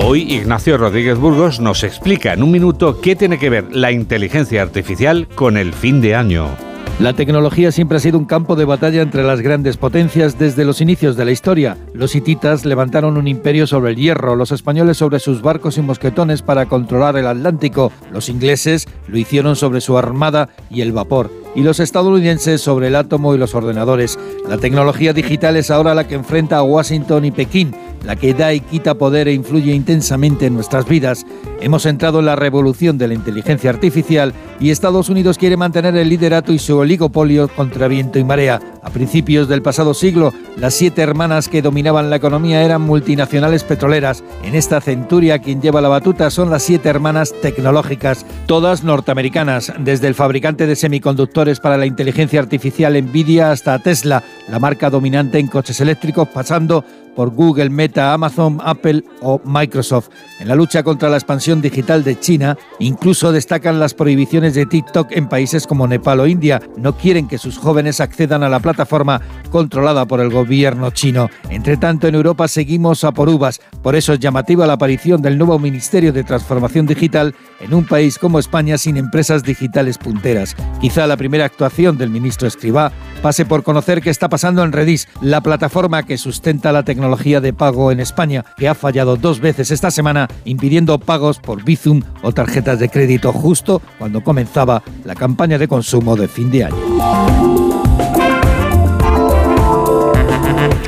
Hoy 0.00 0.22
Ignacio 0.32 0.78
Rodríguez 0.78 1.18
Burgos 1.18 1.60
nos 1.60 1.82
explica 1.82 2.32
en 2.32 2.42
un 2.42 2.50
minuto 2.50 3.00
qué 3.00 3.16
tiene 3.16 3.38
que 3.38 3.50
ver 3.50 3.74
la 3.74 3.92
inteligencia 3.92 4.62
artificial 4.62 5.26
con 5.34 5.56
el 5.56 5.72
fin 5.72 6.00
de 6.00 6.14
año. 6.14 6.67
La 7.00 7.12
tecnología 7.12 7.70
siempre 7.70 7.98
ha 7.98 8.00
sido 8.00 8.18
un 8.18 8.24
campo 8.24 8.56
de 8.56 8.64
batalla 8.64 9.02
entre 9.02 9.22
las 9.22 9.40
grandes 9.40 9.76
potencias 9.76 10.36
desde 10.36 10.64
los 10.64 10.80
inicios 10.80 11.16
de 11.16 11.24
la 11.24 11.30
historia. 11.30 11.76
Los 11.94 12.16
hititas 12.16 12.64
levantaron 12.64 13.16
un 13.16 13.28
imperio 13.28 13.68
sobre 13.68 13.92
el 13.92 13.96
hierro, 13.96 14.34
los 14.34 14.50
españoles 14.50 14.96
sobre 14.96 15.20
sus 15.20 15.40
barcos 15.40 15.78
y 15.78 15.82
mosquetones 15.82 16.42
para 16.42 16.66
controlar 16.66 17.16
el 17.16 17.28
Atlántico, 17.28 17.92
los 18.10 18.28
ingleses 18.28 18.88
lo 19.06 19.16
hicieron 19.16 19.54
sobre 19.54 19.80
su 19.80 19.96
armada 19.96 20.48
y 20.70 20.80
el 20.80 20.90
vapor. 20.90 21.30
Y 21.54 21.62
los 21.62 21.80
estadounidenses 21.80 22.60
sobre 22.60 22.88
el 22.88 22.96
átomo 22.96 23.34
y 23.34 23.38
los 23.38 23.54
ordenadores. 23.54 24.18
La 24.48 24.58
tecnología 24.58 25.12
digital 25.12 25.56
es 25.56 25.70
ahora 25.70 25.94
la 25.94 26.06
que 26.06 26.14
enfrenta 26.14 26.58
a 26.58 26.62
Washington 26.62 27.24
y 27.24 27.30
Pekín, 27.30 27.74
la 28.04 28.16
que 28.16 28.34
da 28.34 28.52
y 28.52 28.60
quita 28.60 28.94
poder 28.94 29.28
e 29.28 29.32
influye 29.32 29.74
intensamente 29.74 30.46
en 30.46 30.54
nuestras 30.54 30.86
vidas. 30.86 31.26
Hemos 31.60 31.86
entrado 31.86 32.20
en 32.20 32.26
la 32.26 32.36
revolución 32.36 32.98
de 32.98 33.08
la 33.08 33.14
inteligencia 33.14 33.70
artificial 33.70 34.32
y 34.60 34.70
Estados 34.70 35.08
Unidos 35.08 35.38
quiere 35.38 35.56
mantener 35.56 35.96
el 35.96 36.08
liderato 36.08 36.52
y 36.52 36.58
su 36.58 36.76
oligopolio 36.76 37.48
contra 37.48 37.88
viento 37.88 38.18
y 38.18 38.24
marea. 38.24 38.60
A 38.82 38.90
principios 38.90 39.48
del 39.48 39.62
pasado 39.62 39.94
siglo, 39.94 40.32
las 40.56 40.74
siete 40.74 41.02
hermanas 41.02 41.48
que 41.48 41.62
dominaban 41.62 42.10
la 42.10 42.16
economía 42.16 42.62
eran 42.62 42.82
multinacionales 42.82 43.64
petroleras. 43.64 44.22
En 44.44 44.54
esta 44.54 44.80
centuria 44.80 45.40
quien 45.40 45.60
lleva 45.60 45.80
la 45.80 45.88
batuta 45.88 46.30
son 46.30 46.50
las 46.50 46.62
siete 46.62 46.88
hermanas 46.88 47.34
tecnológicas, 47.42 48.24
todas 48.46 48.84
norteamericanas, 48.84 49.72
desde 49.78 50.06
el 50.06 50.14
fabricante 50.14 50.66
de 50.66 50.76
semiconductores 50.76 51.37
para 51.60 51.76
la 51.76 51.86
inteligencia 51.86 52.40
artificial 52.40 53.00
Nvidia 53.00 53.52
hasta 53.52 53.78
Tesla, 53.78 54.24
la 54.48 54.58
marca 54.58 54.90
dominante 54.90 55.38
en 55.38 55.46
coches 55.46 55.80
eléctricos, 55.80 56.26
pasando 56.26 56.84
por 57.18 57.30
Google, 57.30 57.68
Meta, 57.68 58.12
Amazon, 58.14 58.60
Apple 58.62 59.02
o 59.22 59.40
Microsoft. 59.44 60.08
En 60.38 60.46
la 60.46 60.54
lucha 60.54 60.84
contra 60.84 61.08
la 61.08 61.16
expansión 61.16 61.60
digital 61.60 62.04
de 62.04 62.16
China, 62.20 62.56
incluso 62.78 63.32
destacan 63.32 63.80
las 63.80 63.92
prohibiciones 63.92 64.54
de 64.54 64.66
TikTok 64.66 65.10
en 65.10 65.28
países 65.28 65.66
como 65.66 65.88
Nepal 65.88 66.20
o 66.20 66.28
India. 66.28 66.62
No 66.76 66.96
quieren 66.96 67.26
que 67.26 67.38
sus 67.38 67.58
jóvenes 67.58 68.00
accedan 68.00 68.44
a 68.44 68.48
la 68.48 68.60
plataforma 68.60 69.20
controlada 69.50 70.06
por 70.06 70.20
el 70.20 70.30
gobierno 70.30 70.92
chino. 70.92 71.28
Entre 71.50 71.76
tanto, 71.76 72.06
en 72.06 72.14
Europa 72.14 72.46
seguimos 72.46 73.02
a 73.02 73.10
por 73.10 73.28
uvas. 73.28 73.60
Por 73.82 73.96
eso 73.96 74.12
es 74.12 74.20
llamativa 74.20 74.68
la 74.68 74.74
aparición 74.74 75.20
del 75.20 75.38
nuevo 75.38 75.58
Ministerio 75.58 76.12
de 76.12 76.22
Transformación 76.22 76.86
Digital 76.86 77.34
en 77.58 77.74
un 77.74 77.84
país 77.84 78.16
como 78.16 78.38
España 78.38 78.78
sin 78.78 78.96
empresas 78.96 79.42
digitales 79.42 79.98
punteras. 79.98 80.54
Quizá 80.80 81.08
la 81.08 81.16
primera 81.16 81.46
actuación 81.46 81.98
del 81.98 82.10
ministro 82.10 82.46
Escribá 82.46 82.92
pase 83.18 83.44
por 83.44 83.62
conocer 83.62 84.00
qué 84.00 84.10
está 84.10 84.28
pasando 84.28 84.62
en 84.62 84.72
Redis, 84.72 85.08
la 85.20 85.40
plataforma 85.40 86.04
que 86.04 86.18
sustenta 86.18 86.72
la 86.72 86.84
tecnología 86.84 87.40
de 87.40 87.52
pago 87.52 87.92
en 87.92 88.00
España, 88.00 88.44
que 88.56 88.68
ha 88.68 88.74
fallado 88.74 89.16
dos 89.16 89.40
veces 89.40 89.70
esta 89.70 89.90
semana 89.90 90.28
impidiendo 90.44 90.98
pagos 90.98 91.38
por 91.38 91.64
Bizum 91.64 92.02
o 92.22 92.32
tarjetas 92.32 92.78
de 92.78 92.88
crédito 92.88 93.32
justo 93.32 93.82
cuando 93.98 94.22
comenzaba 94.22 94.82
la 95.04 95.14
campaña 95.14 95.58
de 95.58 95.68
consumo 95.68 96.16
de 96.16 96.28
fin 96.28 96.50
de 96.50 96.64
año. 96.64 96.76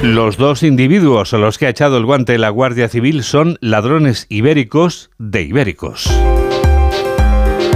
Los 0.02 0.38
dos 0.38 0.62
individuos 0.62 1.34
a 1.34 1.38
los 1.38 1.58
que 1.58 1.66
ha 1.66 1.70
echado 1.70 1.98
el 1.98 2.06
guante 2.06 2.38
la 2.38 2.48
Guardia 2.48 2.88
Civil 2.88 3.22
son 3.22 3.58
ladrones 3.60 4.26
ibéricos 4.30 5.10
de 5.18 5.42
ibéricos 5.42 6.10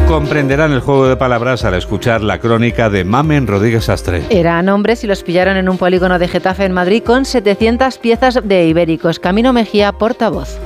comprenderán 0.06 0.72
el 0.72 0.80
juego 0.80 1.08
de 1.08 1.16
palabras 1.16 1.64
al 1.64 1.74
escuchar 1.74 2.22
la 2.22 2.38
crónica 2.38 2.90
de 2.90 3.04
Mamen 3.04 3.46
Rodríguez 3.46 3.88
Astre. 3.88 4.24
Eran 4.30 4.68
hombres 4.68 5.04
y 5.04 5.06
los 5.06 5.22
pillaron 5.22 5.56
en 5.56 5.68
un 5.68 5.78
polígono 5.78 6.18
de 6.18 6.28
Getafe 6.28 6.64
en 6.64 6.72
Madrid 6.72 7.02
con 7.02 7.24
700 7.24 7.98
piezas 7.98 8.40
de 8.44 8.66
ibéricos. 8.66 9.18
Camino 9.18 9.52
Mejía, 9.52 9.92
portavoz. 9.92 10.58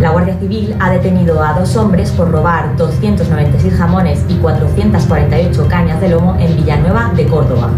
La 0.00 0.10
Guardia 0.10 0.36
Civil 0.38 0.74
ha 0.80 0.90
detenido 0.90 1.42
a 1.42 1.52
dos 1.52 1.76
hombres 1.76 2.10
por 2.10 2.30
robar 2.30 2.76
296 2.76 3.74
jamones 3.74 4.24
y 4.28 4.34
448 4.34 5.68
cañas 5.68 6.00
de 6.00 6.08
lomo 6.08 6.36
en 6.40 6.56
Villanueva 6.56 7.12
de 7.14 7.26
Córdoba. 7.26 7.70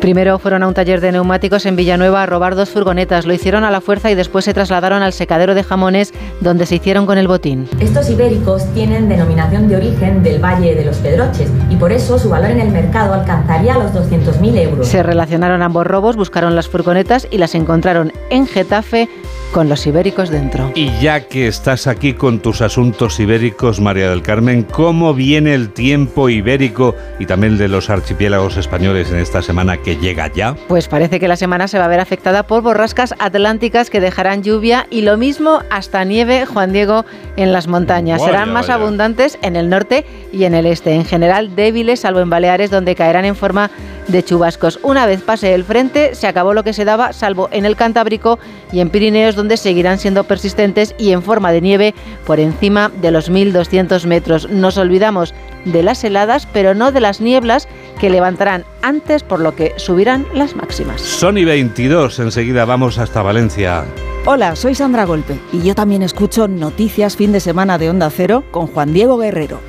Primero 0.00 0.38
fueron 0.38 0.62
a 0.62 0.68
un 0.68 0.72
taller 0.72 1.02
de 1.02 1.12
neumáticos 1.12 1.66
en 1.66 1.76
Villanueva 1.76 2.22
a 2.22 2.26
robar 2.26 2.54
dos 2.54 2.70
furgonetas. 2.70 3.26
Lo 3.26 3.34
hicieron 3.34 3.64
a 3.64 3.70
la 3.70 3.82
fuerza 3.82 4.10
y 4.10 4.14
después 4.14 4.46
se 4.46 4.54
trasladaron 4.54 5.02
al 5.02 5.12
secadero 5.12 5.54
de 5.54 5.62
jamones 5.62 6.14
donde 6.40 6.64
se 6.64 6.76
hicieron 6.76 7.04
con 7.04 7.18
el 7.18 7.28
botín. 7.28 7.68
Estos 7.80 8.08
ibéricos 8.08 8.64
tienen 8.72 9.10
denominación 9.10 9.68
de 9.68 9.76
origen 9.76 10.22
del 10.22 10.42
Valle 10.42 10.74
de 10.74 10.86
los 10.86 10.96
Pedroches 10.96 11.50
y 11.68 11.76
por 11.76 11.92
eso 11.92 12.18
su 12.18 12.30
valor 12.30 12.50
en 12.50 12.60
el 12.60 12.70
mercado 12.70 13.12
alcanzaría 13.12 13.74
los 13.74 13.92
200.000 13.92 14.58
euros. 14.58 14.88
Se 14.88 15.02
relacionaron 15.02 15.60
ambos 15.60 15.86
robos, 15.86 16.16
buscaron 16.16 16.56
las 16.56 16.68
furgonetas 16.68 17.28
y 17.30 17.36
las 17.36 17.54
encontraron 17.54 18.10
en 18.30 18.46
Getafe 18.46 19.10
con 19.52 19.68
los 19.68 19.86
ibéricos 19.86 20.30
dentro. 20.30 20.70
Y 20.74 20.90
ya 21.00 21.26
que 21.26 21.48
estás 21.48 21.86
aquí 21.86 22.14
con 22.14 22.40
tus 22.40 22.62
asuntos 22.62 23.18
ibéricos, 23.18 23.80
María 23.80 24.10
del 24.10 24.22
Carmen, 24.22 24.62
¿cómo 24.62 25.12
viene 25.12 25.54
el 25.54 25.70
tiempo 25.70 26.28
ibérico 26.28 26.94
y 27.18 27.26
también 27.26 27.58
de 27.58 27.68
los 27.68 27.90
archipiélagos 27.90 28.56
españoles 28.56 29.10
en 29.10 29.18
esta 29.18 29.42
semana 29.42 29.76
que 29.76 29.89
llega 29.96 30.32
ya? 30.32 30.56
Pues 30.68 30.88
parece 30.88 31.20
que 31.20 31.28
la 31.28 31.36
semana 31.36 31.68
se 31.68 31.78
va 31.78 31.84
a 31.84 31.88
ver 31.88 32.00
afectada 32.00 32.42
por 32.42 32.62
borrascas 32.62 33.14
atlánticas 33.18 33.90
que 33.90 34.00
dejarán 34.00 34.42
lluvia 34.42 34.86
y 34.90 35.02
lo 35.02 35.16
mismo 35.16 35.60
hasta 35.70 36.04
nieve, 36.04 36.46
Juan 36.46 36.72
Diego, 36.72 37.04
en 37.36 37.52
las 37.52 37.66
montañas. 37.66 38.22
Serán 38.22 38.52
más 38.52 38.68
abundantes 38.68 39.38
en 39.42 39.56
el 39.56 39.68
norte 39.68 40.04
y 40.32 40.44
en 40.44 40.54
el 40.54 40.66
este. 40.66 40.94
En 40.94 41.04
general 41.04 41.54
débiles, 41.54 42.00
salvo 42.00 42.20
en 42.20 42.30
Baleares, 42.30 42.70
donde 42.70 42.94
caerán 42.94 43.24
en 43.24 43.36
forma 43.36 43.70
de 44.08 44.24
chubascos. 44.24 44.80
Una 44.82 45.06
vez 45.06 45.22
pase 45.22 45.54
el 45.54 45.64
frente, 45.64 46.14
se 46.14 46.26
acabó 46.26 46.54
lo 46.54 46.64
que 46.64 46.72
se 46.72 46.84
daba, 46.84 47.12
salvo 47.12 47.48
en 47.52 47.64
el 47.64 47.76
Cantábrico 47.76 48.38
y 48.72 48.80
en 48.80 48.90
Pirineos, 48.90 49.36
donde 49.36 49.56
seguirán 49.56 49.98
siendo 49.98 50.24
persistentes 50.24 50.94
y 50.98 51.12
en 51.12 51.22
forma 51.22 51.52
de 51.52 51.60
nieve 51.60 51.94
por 52.26 52.40
encima 52.40 52.90
de 53.00 53.10
los 53.10 53.30
1.200 53.30 54.06
metros. 54.06 54.48
Nos 54.50 54.78
olvidamos 54.78 55.34
de 55.64 55.82
las 55.82 56.02
heladas, 56.04 56.46
pero 56.46 56.74
no 56.74 56.92
de 56.92 57.00
las 57.00 57.20
nieblas 57.20 57.68
que 57.98 58.10
levantarán 58.10 58.64
antes, 58.82 59.22
por 59.22 59.40
lo 59.40 59.54
que 59.54 59.74
subirán 59.76 60.26
las 60.34 60.56
máximas. 60.56 61.00
Sony 61.00 61.44
22, 61.44 62.18
enseguida 62.18 62.64
vamos 62.64 62.98
hasta 62.98 63.22
Valencia. 63.22 63.84
Hola, 64.26 64.54
soy 64.56 64.74
Sandra 64.74 65.04
Golpe 65.04 65.38
y 65.52 65.62
yo 65.62 65.74
también 65.74 66.02
escucho 66.02 66.46
Noticias 66.46 67.16
Fin 67.16 67.32
de 67.32 67.40
Semana 67.40 67.78
de 67.78 67.90
Onda 67.90 68.10
Cero 68.10 68.44
con 68.50 68.66
Juan 68.66 68.92
Diego 68.92 69.16
Guerrero. 69.16 69.60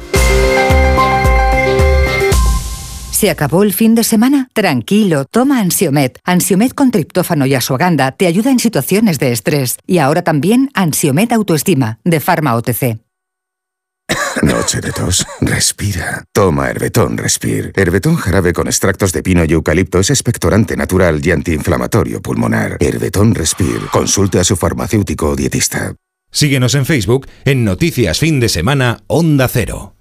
¿Se 3.22 3.30
acabó 3.30 3.62
el 3.62 3.72
fin 3.72 3.94
de 3.94 4.04
semana? 4.04 4.50
Tranquilo, 4.52 5.26
toma 5.26 5.60
Ansiomet. 5.60 6.18
Ansiomet 6.24 6.74
con 6.74 6.90
triptófano 6.90 7.46
y 7.46 7.54
asuaganda 7.54 8.12
te 8.14 8.26
ayuda 8.26 8.50
en 8.50 8.58
situaciones 8.58 9.20
de 9.20 9.32
estrés. 9.32 9.78
Y 9.86 10.00
ahora 10.00 10.24
también 10.24 10.72
Ansiomet 10.74 11.32
Autoestima, 11.32 12.00
de 12.04 12.20
Pharma 12.20 12.56
OTC. 12.56 12.98
Noche 14.42 14.82
de 14.82 14.92
tos. 14.92 15.26
Respira. 15.42 16.24
Toma 16.34 16.70
Herbetón 16.70 17.18
Respir. 17.18 17.72
Herbetón 17.76 18.16
jarabe 18.16 18.54
con 18.54 18.68
extractos 18.68 19.12
de 19.14 19.24
pino 19.24 19.44
y 19.46 19.54
eucalipto 19.54 20.00
es 20.00 20.10
expectorante 20.10 20.76
natural 20.76 21.22
y 21.24 21.32
antiinflamatorio 21.32 22.22
pulmonar. 22.22 22.78
Herbetón 22.80 23.36
Respir. 23.36 23.82
Consulte 23.92 24.40
a 24.40 24.44
su 24.44 24.56
farmacéutico 24.56 25.30
o 25.30 25.36
dietista. 25.36 25.96
Síguenos 26.32 26.76
en 26.76 26.86
Facebook 26.86 27.28
en 27.44 27.66
Noticias 27.66 28.20
Fin 28.20 28.40
de 28.40 28.48
Semana 28.50 29.04
Onda 29.08 29.48
Cero. 29.50 29.96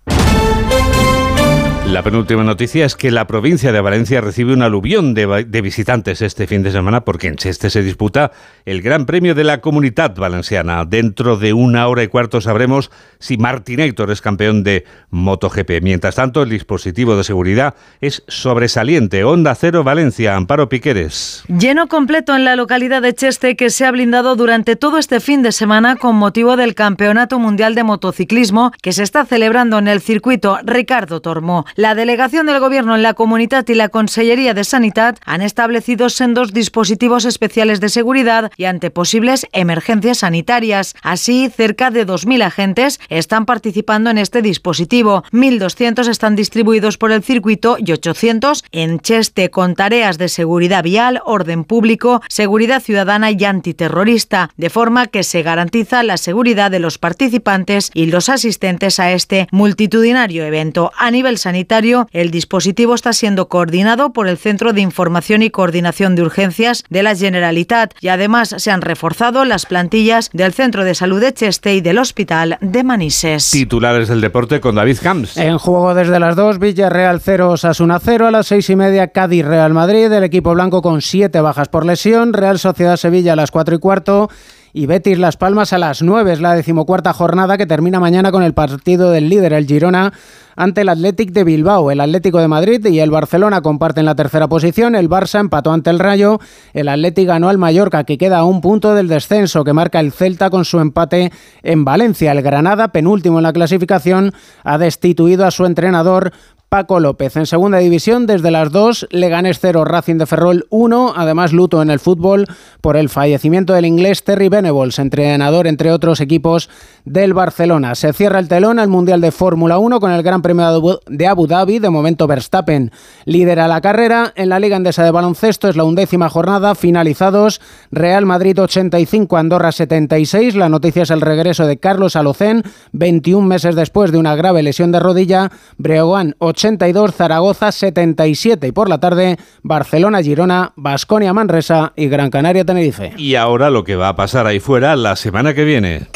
La 1.90 2.05
penúltima 2.05 2.44
noticia 2.44 2.87
es 2.87 2.94
que 2.94 3.11
la 3.11 3.26
provincia 3.26 3.72
de 3.72 3.81
Valencia 3.81 4.20
recibe 4.20 4.53
un 4.53 4.62
aluvión 4.62 5.12
de, 5.12 5.61
visitantes 5.61 6.22
este 6.22 6.46
fin 6.46 6.62
de 6.62 6.70
semana 6.70 7.05
porque 7.05 7.26
en 7.26 7.35
Cheste 7.35 7.68
se 7.68 7.83
disputa 7.83 8.31
el 8.64 8.81
Gran 8.81 9.07
Premio 9.07 9.35
de 9.35 9.42
la 9.42 9.61
Comunidad 9.61 10.14
Valenciana. 10.14 10.85
Dentro 10.85 11.37
de 11.37 11.53
una 11.53 11.88
hora 11.88 12.05
y 12.05 12.09
cuarto 12.09 12.40
sabremos 12.40 12.92
si 13.18 13.38
Martín 13.38 13.81
Héctor 13.81 14.12
es 14.12 14.20
campeón 14.20 14.62
de 14.62 14.85
MotoGP. 15.11 15.83
Mientras 15.83 16.14
tanto, 16.14 16.44
el 16.44 16.50
dispositivo 16.50 17.16
de 17.16 17.24
seguridad 17.24 17.74
es 18.00 18.22
sobresaliente. 18.29 19.24
Onda 19.24 19.57
Cero 19.57 19.83
Valencia, 19.83 20.37
Amparo 20.37 20.68
Piqueres. 20.68 21.42
Lleno 21.48 21.88
completo 21.88 22.37
en 22.37 22.44
la 22.44 22.55
localidad 22.55 23.03
de 23.03 23.14
Cheste 23.14 23.57
que 23.57 23.68
se 23.68 23.85
ha 23.85 23.90
blindado 23.90 24.37
durante 24.37 24.76
todo 24.76 24.96
este 24.96 25.18
fin 25.18 25.42
de 25.42 25.50
semana 25.50 25.96
con 25.96 26.14
motivo 26.14 26.57
del 26.57 26.76
Campeonato 26.76 27.40
Mundial 27.40 27.74
de 27.74 27.83
Motociclismo 27.83 28.70
que 28.81 28.92
se 28.92 29.03
está 29.03 29.24
celebrando 29.24 29.79
en 29.79 29.88
el 29.88 30.00
circuito 30.00 30.61
Ricardo 30.62 31.20
Tormo. 31.20 31.66
La 31.80 31.94
delegación 31.94 32.44
del 32.44 32.60
Gobierno 32.60 32.94
en 32.94 33.02
la 33.02 33.14
Comunidad 33.14 33.66
y 33.66 33.72
la 33.72 33.88
Consellería 33.88 34.52
de 34.52 34.64
Sanidad 34.64 35.16
han 35.24 35.40
establecido 35.40 36.10
sendos 36.10 36.52
dispositivos 36.52 37.24
especiales 37.24 37.80
de 37.80 37.88
seguridad 37.88 38.52
y 38.58 38.66
ante 38.66 38.90
posibles 38.90 39.46
emergencias 39.52 40.18
sanitarias. 40.18 40.94
Así, 41.00 41.48
cerca 41.48 41.90
de 41.90 42.06
2.000 42.06 42.42
agentes 42.44 43.00
están 43.08 43.46
participando 43.46 44.10
en 44.10 44.18
este 44.18 44.42
dispositivo. 44.42 45.24
1.200 45.32 46.06
están 46.08 46.36
distribuidos 46.36 46.98
por 46.98 47.12
el 47.12 47.22
circuito 47.22 47.78
y 47.78 47.92
800 47.92 48.62
en 48.72 49.00
Cheste 49.00 49.48
con 49.48 49.74
tareas 49.74 50.18
de 50.18 50.28
seguridad 50.28 50.84
vial, 50.84 51.22
orden 51.24 51.64
público, 51.64 52.20
seguridad 52.28 52.82
ciudadana 52.82 53.30
y 53.30 53.42
antiterrorista, 53.42 54.50
de 54.58 54.68
forma 54.68 55.06
que 55.06 55.22
se 55.22 55.40
garantiza 55.40 56.02
la 56.02 56.18
seguridad 56.18 56.70
de 56.70 56.80
los 56.80 56.98
participantes 56.98 57.90
y 57.94 58.04
los 58.04 58.28
asistentes 58.28 59.00
a 59.00 59.12
este 59.12 59.48
multitudinario 59.50 60.44
evento. 60.44 60.92
A 60.98 61.10
nivel 61.10 61.38
sanitario, 61.38 61.69
el 61.70 62.33
dispositivo 62.33 62.96
está 62.96 63.12
siendo 63.12 63.48
coordinado 63.48 64.12
por 64.12 64.26
el 64.26 64.38
Centro 64.38 64.72
de 64.72 64.80
Información 64.80 65.40
y 65.42 65.50
Coordinación 65.50 66.16
de 66.16 66.22
Urgencias 66.22 66.83
de 66.90 67.04
la 67.04 67.14
Generalitat 67.14 67.94
y 68.00 68.09
además 68.09 68.56
se 68.59 68.72
han 68.72 68.80
reforzado 68.80 69.44
las 69.44 69.66
plantillas 69.66 70.30
del 70.33 70.52
Centro 70.52 70.85
de 70.85 70.96
Salud 70.96 71.20
de 71.20 71.33
Cheste 71.33 71.76
y 71.76 71.80
del 71.80 71.98
Hospital 71.98 72.59
de 72.61 72.83
Manises. 72.83 73.52
Titulares 73.52 74.09
del 74.09 74.20
deporte 74.20 74.61
con 74.61 74.74
David 74.74 74.98
Camps. 75.00 75.37
En 75.37 75.59
juego 75.59 75.94
desde 75.94 76.18
las 76.18 76.35
2, 76.35 76.59
Villarreal 76.59 77.20
0, 77.20 77.56
Sasuna 77.56 78.00
0, 78.00 78.26
a 78.26 78.30
las 78.33 78.48
6 78.48 78.70
y 78.70 78.76
media 78.76 79.09
Cádiz 79.09 79.44
Real 79.44 79.72
Madrid, 79.72 80.11
el 80.11 80.24
equipo 80.24 80.52
blanco 80.54 80.83
con 80.83 81.02
7 81.02 81.40
bajas 81.40 81.68
por 81.68 81.87
lesión, 81.87 82.33
Real 82.33 82.59
Sociedad 82.59 82.96
Sevilla 82.96 83.35
a 83.35 83.37
las 83.37 83.52
4 83.52 83.76
y 83.76 83.78
cuarto 83.78 84.28
y 84.72 84.87
Betis 84.87 85.18
Las 85.18 85.37
Palmas 85.37 85.72
a 85.72 85.78
las 85.78 86.02
9. 86.02 86.33
Es 86.33 86.40
la 86.40 86.54
decimocuarta 86.54 87.12
jornada 87.12 87.59
que 87.59 87.66
termina 87.66 88.00
mañana 88.00 88.33
con 88.33 88.42
el 88.42 88.54
partido 88.54 89.11
del 89.11 89.28
líder, 89.28 89.52
el 89.52 89.66
Girona, 89.66 90.12
ante 90.56 90.83
el 90.83 90.88
Athletic 90.88 91.33
de 91.33 91.44
Bilbao. 91.44 91.90
El 91.90 92.00
Atlético 92.00 92.38
de 92.38 92.48
Madrid 92.48 92.85
y 92.87 93.00
el 93.00 93.11
Barcelona 93.11 93.61
comparten 93.62 94.04
la 94.04 94.14
tercera 94.14 94.48
posición. 94.48 94.94
El 94.94 95.09
Barça 95.09 95.40
empató 95.40 95.72
ante 95.72 95.90
el 95.90 95.98
Rayo. 95.98 96.38
El 96.72 96.88
Athletic 96.88 97.26
ganó 97.26 97.48
al 97.48 97.59
Mallorca, 97.59 98.04
que 98.04 98.18
queda 98.18 98.38
a 98.38 98.44
un 98.44 98.61
punto 98.61 98.94
del 98.94 99.09
descenso, 99.09 99.64
que 99.64 99.72
marca 99.72 100.00
el 100.00 100.12
Celta 100.12 100.50
con 100.50 100.64
su 100.64 100.80
empate 100.80 101.33
en 101.62 101.85
Valencia. 101.85 102.33
El 102.33 102.42
Granada, 102.42 102.88
penúltimo 102.88 103.38
en 103.38 103.44
la 103.44 103.52
clasificación, 103.52 104.33
ha 104.64 104.78
destituido 104.78 105.46
a 105.46 105.50
su 105.50 105.64
entrenador 105.66 106.33
Paco 106.70 107.00
López. 107.00 107.37
En 107.37 107.46
segunda 107.46 107.78
división, 107.78 108.28
desde 108.28 108.52
las 108.52 108.70
2, 108.70 109.09
Leganés 109.11 109.59
0, 109.61 109.85
Racing 109.85 110.18
de 110.18 110.26
Ferrol 110.26 110.66
1. 110.70 111.14
Además, 111.16 111.52
luto 111.52 111.83
en 111.83 111.90
el 111.90 111.98
fútbol 111.98 112.46
por 112.80 112.96
el 112.96 113.09
fallecimiento 113.09 113.72
del 113.72 113.87
inglés 113.87 114.22
Terry 114.22 114.48
Venables, 114.48 115.00
entrenador, 115.00 115.66
entre 115.66 115.90
otros 115.90 116.20
equipos 116.20 116.70
del 117.04 117.34
Barcelona. 117.34 117.94
Se 117.94 118.12
cierra 118.12 118.38
el 118.38 118.48
telón 118.48 118.78
al 118.78 118.88
Mundial 118.88 119.20
de 119.20 119.32
Fórmula 119.32 119.78
1 119.78 120.00
con 120.00 120.12
el 120.12 120.22
Gran 120.22 120.42
Premio 120.42 121.00
de 121.06 121.26
Abu 121.26 121.46
Dhabi. 121.46 121.78
De 121.78 121.90
momento, 121.90 122.26
Verstappen 122.26 122.90
lidera 123.24 123.68
la 123.68 123.80
carrera. 123.80 124.32
En 124.36 124.48
la 124.48 124.58
Liga 124.58 124.76
Endesa 124.76 125.04
de 125.04 125.10
Baloncesto 125.10 125.68
es 125.68 125.76
la 125.76 125.84
undécima 125.84 126.28
jornada. 126.28 126.74
Finalizados, 126.74 127.60
Real 127.90 128.26
Madrid 128.26 128.60
85, 128.60 129.36
Andorra 129.36 129.72
76. 129.72 130.54
La 130.56 130.68
noticia 130.68 131.02
es 131.02 131.10
el 131.10 131.20
regreso 131.20 131.66
de 131.66 131.78
Carlos 131.78 132.16
Alocén, 132.16 132.62
21 132.92 133.46
meses 133.46 133.74
después 133.74 134.12
de 134.12 134.18
una 134.18 134.36
grave 134.36 134.62
lesión 134.62 134.92
de 134.92 135.00
rodilla. 135.00 135.50
Breogán 135.78 136.36
82, 136.38 137.14
Zaragoza 137.14 137.72
77 137.72 138.66
y 138.66 138.72
por 138.72 138.88
la 138.88 138.98
tarde 138.98 139.38
Barcelona, 139.62 140.22
Girona, 140.22 140.72
Basconia, 140.76 141.32
Manresa 141.32 141.92
y 141.96 142.08
Gran 142.08 142.30
Canaria, 142.30 142.64
Tenerife. 142.64 143.12
Y 143.16 143.34
ahora 143.34 143.70
lo 143.70 143.84
que 143.84 143.96
va 143.96 144.08
a 144.08 144.16
pasar 144.16 144.46
ahí 144.46 144.60
fuera 144.60 144.96
la 144.96 145.16
semana 145.16 145.54
que 145.54 145.64
viene. 145.64 146.08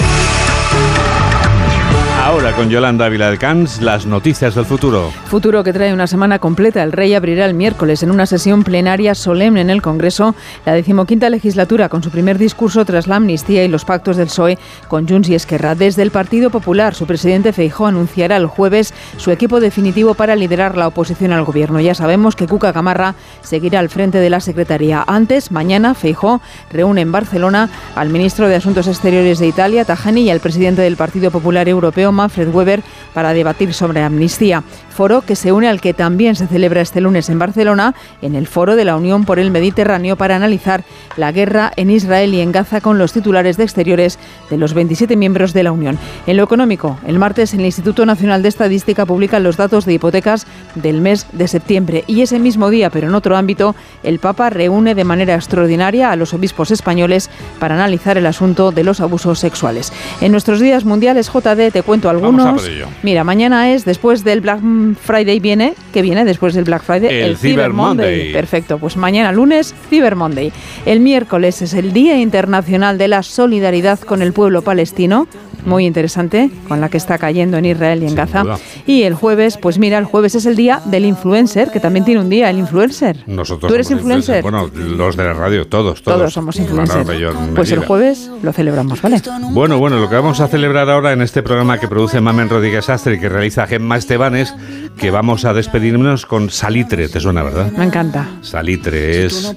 Ahora 2.24 2.52
con 2.52 2.70
Yolanda 2.70 3.04
Ávila 3.04 3.30
del 3.30 3.38
las 3.82 4.06
noticias 4.06 4.54
del 4.54 4.64
futuro. 4.64 5.10
Futuro 5.26 5.62
que 5.62 5.74
trae 5.74 5.92
una 5.92 6.06
semana 6.06 6.38
completa. 6.38 6.82
El 6.82 6.90
rey 6.90 7.12
abrirá 7.12 7.44
el 7.44 7.52
miércoles 7.52 8.02
en 8.02 8.10
una 8.10 8.24
sesión 8.24 8.64
plenaria 8.64 9.14
solemne 9.14 9.60
en 9.60 9.68
el 9.68 9.82
Congreso 9.82 10.34
la 10.64 10.72
decimoquinta 10.72 11.28
legislatura 11.28 11.90
con 11.90 12.02
su 12.02 12.08
primer 12.10 12.38
discurso 12.38 12.86
tras 12.86 13.08
la 13.08 13.16
amnistía 13.16 13.62
y 13.62 13.68
los 13.68 13.84
pactos 13.84 14.16
del 14.16 14.28
PSOE 14.28 14.58
con 14.88 15.06
Junts 15.06 15.28
y 15.28 15.34
Esquerra. 15.34 15.74
Desde 15.74 16.00
el 16.00 16.10
Partido 16.10 16.48
Popular, 16.48 16.94
su 16.94 17.06
presidente 17.06 17.52
Feijó 17.52 17.86
anunciará 17.86 18.38
el 18.38 18.46
jueves 18.46 18.94
su 19.18 19.30
equipo 19.30 19.60
definitivo 19.60 20.14
para 20.14 20.34
liderar 20.34 20.78
la 20.78 20.88
oposición 20.88 21.30
al 21.30 21.44
gobierno. 21.44 21.78
Ya 21.78 21.94
sabemos 21.94 22.36
que 22.36 22.48
Cuca 22.48 22.72
Camarra 22.72 23.16
seguirá 23.42 23.80
al 23.80 23.90
frente 23.90 24.16
de 24.16 24.30
la 24.30 24.40
Secretaría. 24.40 25.04
Antes, 25.06 25.52
mañana, 25.52 25.92
Feijó 25.92 26.40
reúne 26.70 27.02
en 27.02 27.12
Barcelona 27.12 27.68
al 27.94 28.08
ministro 28.08 28.48
de 28.48 28.56
Asuntos 28.56 28.86
Exteriores 28.86 29.40
de 29.40 29.46
Italia, 29.46 29.84
Tajani, 29.84 30.22
y 30.22 30.30
al 30.30 30.40
presidente 30.40 30.80
del 30.80 30.96
Partido 30.96 31.30
Popular 31.30 31.68
Europeo, 31.68 32.13
Manfred 32.14 32.48
Weber 32.48 32.82
para 33.12 33.32
debatir 33.32 33.74
sobre 33.74 34.02
amnistía. 34.02 34.62
Foro 34.90 35.22
que 35.22 35.34
se 35.34 35.52
une 35.52 35.68
al 35.68 35.80
que 35.80 35.92
también 35.92 36.36
se 36.36 36.46
celebra 36.46 36.80
este 36.80 37.00
lunes 37.00 37.28
en 37.28 37.38
Barcelona, 37.38 37.94
en 38.22 38.36
el 38.36 38.46
Foro 38.46 38.76
de 38.76 38.84
la 38.84 38.96
Unión 38.96 39.24
por 39.24 39.38
el 39.38 39.50
Mediterráneo, 39.50 40.16
para 40.16 40.36
analizar 40.36 40.84
la 41.16 41.32
guerra 41.32 41.72
en 41.76 41.90
Israel 41.90 42.32
y 42.32 42.40
en 42.40 42.52
Gaza 42.52 42.80
con 42.80 42.96
los 42.96 43.12
titulares 43.12 43.56
de 43.56 43.64
exteriores 43.64 44.18
de 44.50 44.56
los 44.56 44.72
27 44.72 45.16
miembros 45.16 45.52
de 45.52 45.64
la 45.64 45.72
Unión. 45.72 45.98
En 46.26 46.36
lo 46.36 46.44
económico, 46.44 46.98
el 47.06 47.18
martes 47.18 47.54
el 47.54 47.66
Instituto 47.66 48.06
Nacional 48.06 48.42
de 48.42 48.48
Estadística 48.48 49.06
publica 49.06 49.40
los 49.40 49.56
datos 49.56 49.84
de 49.84 49.94
hipotecas 49.94 50.46
del 50.74 51.00
mes 51.00 51.26
de 51.32 51.48
septiembre 51.48 52.04
y 52.06 52.22
ese 52.22 52.38
mismo 52.38 52.70
día, 52.70 52.90
pero 52.90 53.08
en 53.08 53.14
otro 53.14 53.36
ámbito, 53.36 53.74
el 54.02 54.18
Papa 54.18 54.50
reúne 54.50 54.94
de 54.94 55.04
manera 55.04 55.34
extraordinaria 55.34 56.10
a 56.10 56.16
los 56.16 56.34
obispos 56.34 56.70
españoles 56.70 57.30
para 57.58 57.74
analizar 57.74 58.16
el 58.16 58.26
asunto 58.26 58.70
de 58.70 58.84
los 58.84 59.00
abusos 59.00 59.38
sexuales. 59.38 59.92
En 60.20 60.32
nuestros 60.32 60.60
días 60.60 60.84
mundiales, 60.84 61.30
JD, 61.32 61.72
te 61.72 61.82
cuento 61.82 62.03
algunos. 62.08 62.68
Mira, 63.02 63.24
mañana 63.24 63.72
es 63.72 63.84
después 63.84 64.24
del 64.24 64.40
Black 64.40 64.60
Friday 65.02 65.40
viene, 65.40 65.74
que 65.92 66.02
viene 66.02 66.24
después 66.24 66.54
del 66.54 66.64
Black 66.64 66.82
Friday, 66.82 67.22
el, 67.22 67.36
Cyber 67.36 67.72
Monday. 67.72 68.32
Perfecto, 68.32 68.78
pues 68.78 68.96
mañana 68.96 69.32
lunes 69.32 69.74
Cyber 69.88 70.16
Monday. 70.16 70.52
El 70.86 71.00
miércoles 71.00 71.62
es 71.62 71.74
el 71.74 71.92
Día 71.92 72.18
Internacional 72.18 72.98
de 72.98 73.08
la 73.08 73.22
Solidaridad 73.22 73.98
con 74.00 74.22
el 74.22 74.32
pueblo 74.32 74.62
palestino 74.62 75.26
muy 75.64 75.86
interesante 75.86 76.50
con 76.68 76.80
la 76.80 76.88
que 76.88 76.96
está 76.96 77.18
cayendo 77.18 77.56
en 77.56 77.64
Israel 77.64 78.02
y 78.02 78.06
en 78.06 78.14
Gaza. 78.14 78.44
Y 78.86 79.02
el 79.02 79.14
jueves, 79.14 79.58
pues 79.60 79.78
mira, 79.78 79.98
el 79.98 80.04
jueves 80.04 80.34
es 80.34 80.46
el 80.46 80.56
día 80.56 80.80
del 80.84 81.04
influencer, 81.04 81.70
que 81.70 81.80
también 81.80 82.04
tiene 82.04 82.20
un 82.20 82.28
día, 82.28 82.50
el 82.50 82.58
influencer. 82.58 83.18
Nosotros 83.26 83.68
¿Tú 83.68 83.74
eres 83.74 83.90
influencer? 83.90 84.42
Bueno, 84.42 84.70
los 84.74 85.16
de 85.16 85.24
la 85.24 85.32
radio, 85.32 85.66
todos, 85.66 86.02
todos. 86.02 86.18
Todos 86.18 86.32
somos 86.32 86.56
influencers. 86.56 87.08
Pues 87.54 87.70
el 87.72 87.84
jueves 87.84 88.30
lo 88.42 88.52
celebramos, 88.52 89.00
¿vale? 89.02 89.20
Bueno, 89.50 89.78
bueno, 89.78 89.98
lo 89.98 90.08
que 90.08 90.16
vamos 90.16 90.40
a 90.40 90.48
celebrar 90.48 90.90
ahora 90.90 91.12
en 91.12 91.22
este 91.22 91.42
programa 91.42 91.78
que 91.78 91.88
produce 91.94 92.20
Mamen 92.20 92.48
Rodríguez 92.48 92.90
Astre 92.90 93.14
y 93.14 93.20
que 93.20 93.28
realiza 93.28 93.68
Gemma 93.68 93.96
Estebanes, 93.96 94.52
que 94.98 95.12
vamos 95.12 95.44
a 95.44 95.54
despedirnos 95.54 96.26
con 96.26 96.50
Salitre, 96.50 97.08
¿te 97.08 97.20
suena, 97.20 97.44
verdad? 97.44 97.70
Me 97.70 97.84
encanta. 97.84 98.26
Salitre 98.40 99.26
es 99.26 99.54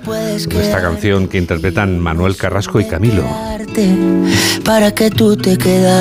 esta 0.51 0.79
canción 0.79 1.29
que 1.29 1.39
interpretan 1.39 1.97
Manuel 1.97 2.37
Carrasco 2.37 2.79
y 2.79 2.85
Camilo. 2.85 3.23
Para 4.63 4.93
que 4.93 5.09
tú 5.09 5.35
te 5.35 5.57
quedas 5.57 5.97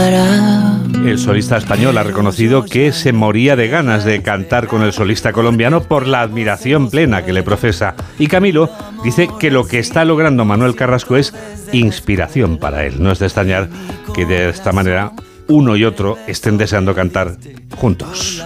el 1.07 1.19
solista 1.19 1.57
español 1.57 1.97
ha 1.97 2.03
reconocido 2.03 2.67
que 2.67 2.93
se 2.93 3.15
moría 3.15 3.57
de 3.57 3.69
ganas 3.69 4.05
de 4.05 4.21
cantar 4.21 4.67
con 4.67 4.83
el 4.83 4.93
solista 4.93 5.33
colombiano 5.33 5.85
por 5.85 6.07
la 6.07 6.21
admiración 6.21 6.91
plena 6.91 7.25
que 7.25 7.33
le 7.33 7.43
profesa. 7.43 7.95
Y 8.19 8.27
Camilo 8.27 8.69
dice 9.03 9.31
que 9.41 9.51
lo 9.51 9.67
que 9.67 9.79
está 9.79 10.05
logrando 10.05 10.45
Manuel 10.45 10.77
Carrasco 10.77 11.17
es 11.17 11.33
inspiración 11.73 12.59
para 12.59 12.85
él. 12.85 13.03
No 13.03 13.11
es 13.11 13.21
de 13.21 13.27
extrañar 13.27 13.71
que 14.15 14.27
de 14.27 14.51
esta 14.51 14.73
manera 14.73 15.13
uno 15.49 15.77
y 15.77 15.85
otro 15.85 16.19
estén 16.27 16.59
deseando 16.59 16.95
cantar 16.95 17.37
juntos. 17.77 18.45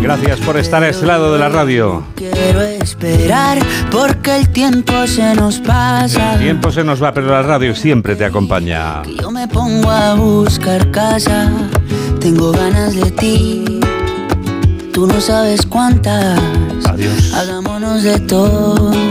Gracias 0.00 0.40
por 0.40 0.56
estar 0.56 0.82
a 0.82 0.88
este 0.88 1.06
lado 1.06 1.32
de 1.32 1.38
la 1.38 1.48
radio. 1.48 2.04
Quiero 2.14 2.62
esperar 2.62 3.58
porque 3.90 4.36
el 4.36 4.48
tiempo 4.50 5.06
se 5.06 5.34
nos 5.34 5.58
pasa. 5.58 6.34
El 6.34 6.40
tiempo 6.40 6.70
se 6.72 6.84
nos 6.84 7.02
va, 7.02 7.12
pero 7.12 7.28
la 7.28 7.42
radio 7.42 7.74
siempre 7.74 8.16
te 8.16 8.24
acompaña. 8.24 9.02
yo 9.20 9.30
me 9.30 9.46
pongo 9.48 9.90
a 9.90 10.14
buscar 10.14 10.90
casa, 10.90 11.52
tengo 12.20 12.52
ganas 12.52 12.94
de 12.94 13.10
ti. 13.12 13.80
Tú 14.92 15.06
no 15.06 15.20
sabes 15.20 15.64
cuántas. 15.64 16.40
Adiós. 16.86 17.32
Hagámonos 17.34 18.02
de 18.02 18.18
todo. 18.20 19.07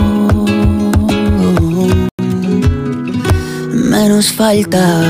Menos 3.99 4.31
falta. 4.31 5.01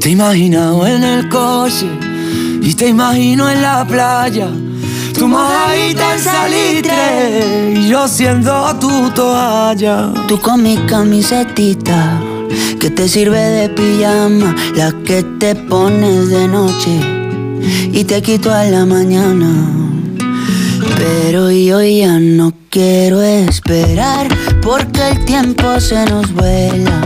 Te 0.00 0.10
imagino 0.10 0.86
en 0.86 1.02
el 1.02 1.28
coche 1.28 1.88
y 2.62 2.72
te 2.72 2.86
imagino 2.86 3.50
en 3.50 3.62
la 3.62 3.84
playa. 3.84 4.48
Tu 5.12 5.26
mojadita 5.26 6.14
en 6.14 6.20
salitre 6.20 7.74
y 7.74 7.88
yo 7.88 8.06
siendo 8.06 8.52
tu 8.78 9.10
toalla. 9.10 10.12
Tú 10.28 10.38
con 10.40 10.62
mi 10.62 10.76
camisetita 10.86 12.20
que 12.78 12.88
te 12.88 13.08
sirve 13.08 13.40
de 13.40 13.68
pijama, 13.68 14.54
la 14.76 14.92
que 15.04 15.24
te 15.40 15.56
pones 15.56 16.28
de 16.28 16.46
noche 16.46 16.94
y 17.92 18.04
te 18.04 18.22
quito 18.22 18.52
a 18.52 18.62
la 18.66 18.86
mañana. 18.86 19.52
Pero 20.96 21.50
yo 21.50 21.82
ya 21.82 22.20
no 22.20 22.52
quiero 22.70 23.20
esperar 23.20 24.28
porque 24.66 25.10
el 25.10 25.24
tiempo 25.24 25.78
se 25.78 26.04
nos 26.06 26.32
vuela. 26.32 27.00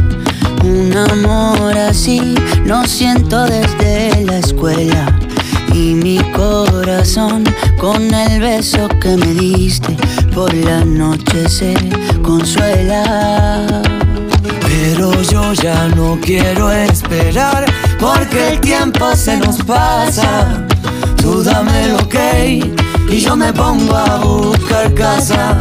Un 0.65 0.97
amor 0.97 1.77
así 1.77 2.35
lo 2.65 2.83
siento 2.87 3.45
desde 3.45 4.25
la 4.25 4.39
escuela. 4.39 5.15
Y 5.75 5.93
mi 5.93 6.19
corazón 6.33 7.45
con 7.79 8.15
el 8.15 8.41
beso 8.41 8.89
que 9.01 9.15
me 9.15 9.35
diste 9.35 9.95
por 10.35 10.55
la 10.55 10.87
noche 10.87 11.51
se 11.51 11.75
consuela. 12.23 13.83
Pero 14.63 15.13
yo 15.21 15.53
ya 15.53 15.89
no 15.89 16.19
quiero 16.23 16.73
esperar 16.73 17.67
porque 18.01 18.55
el 18.55 18.61
tiempo 18.61 19.15
se 19.15 19.37
nos 19.37 19.59
pasa. 19.65 20.67
Tú 21.21 21.43
dame 21.43 21.89
lo 21.89 22.09
que 22.09 22.73
y 23.11 23.21
yo 23.21 23.37
me 23.37 23.53
pongo 23.53 23.97
a 23.97 24.17
buscar 24.19 24.95
casa. 24.95 25.59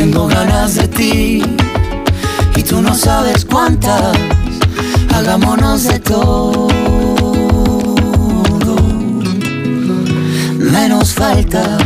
Tengo 0.00 0.28
ganas 0.28 0.76
de 0.76 0.88
ti 0.88 1.42
y 2.56 2.62
tú 2.62 2.80
no 2.80 2.94
sabes 2.94 3.44
cuántas. 3.44 4.16
Hagámonos 5.14 5.84
de 5.84 5.98
todo. 6.00 6.68
Menos 10.56 11.12
falta. 11.12 11.76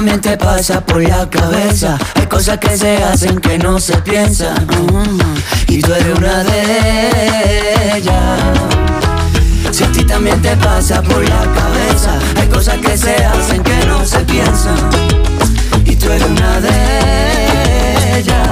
también 0.00 0.20
te 0.22 0.34
pasa 0.38 0.80
por 0.80 1.02
la 1.02 1.28
cabeza. 1.28 1.98
Hay 2.14 2.26
cosas 2.26 2.56
que 2.56 2.74
se 2.74 3.04
hacen 3.04 3.38
que 3.38 3.58
no 3.58 3.78
se 3.78 3.98
piensan. 3.98 4.66
Y 5.68 5.82
tú 5.82 5.92
eres 5.92 6.16
una 6.16 6.42
de 6.42 7.98
ellas. 7.98 8.40
Si 9.70 9.84
a 9.84 9.92
ti 9.92 10.02
también 10.04 10.40
te 10.40 10.56
pasa 10.56 11.02
por 11.02 11.22
la 11.22 11.42
cabeza, 11.52 12.12
hay 12.40 12.48
cosas 12.48 12.78
que 12.78 12.96
se 12.96 13.14
hacen 13.26 13.62
que 13.62 13.84
no 13.84 14.06
se 14.06 14.20
piensan. 14.20 14.78
Y 15.84 15.94
tú 15.96 16.10
eres 16.10 16.26
una 16.30 16.60
de 16.62 18.18
ellas. 18.20 18.48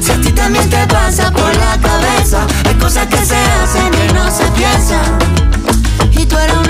Si 0.00 0.12
a 0.12 0.20
ti 0.20 0.30
también 0.30 0.70
te 0.70 0.86
pasa 0.86 1.32
por 1.32 1.52
la 1.56 1.76
cabeza, 1.82 2.46
hay 2.64 2.74
cosas 2.76 3.08
que 3.08 3.24
se 3.24 3.36
hacen 3.36 3.90
que 3.90 4.12
no 4.12 4.30
se 4.30 4.44
piensan. 4.52 5.18
Y 6.12 6.26
tú 6.26 6.38
eres 6.38 6.56
una 6.58 6.65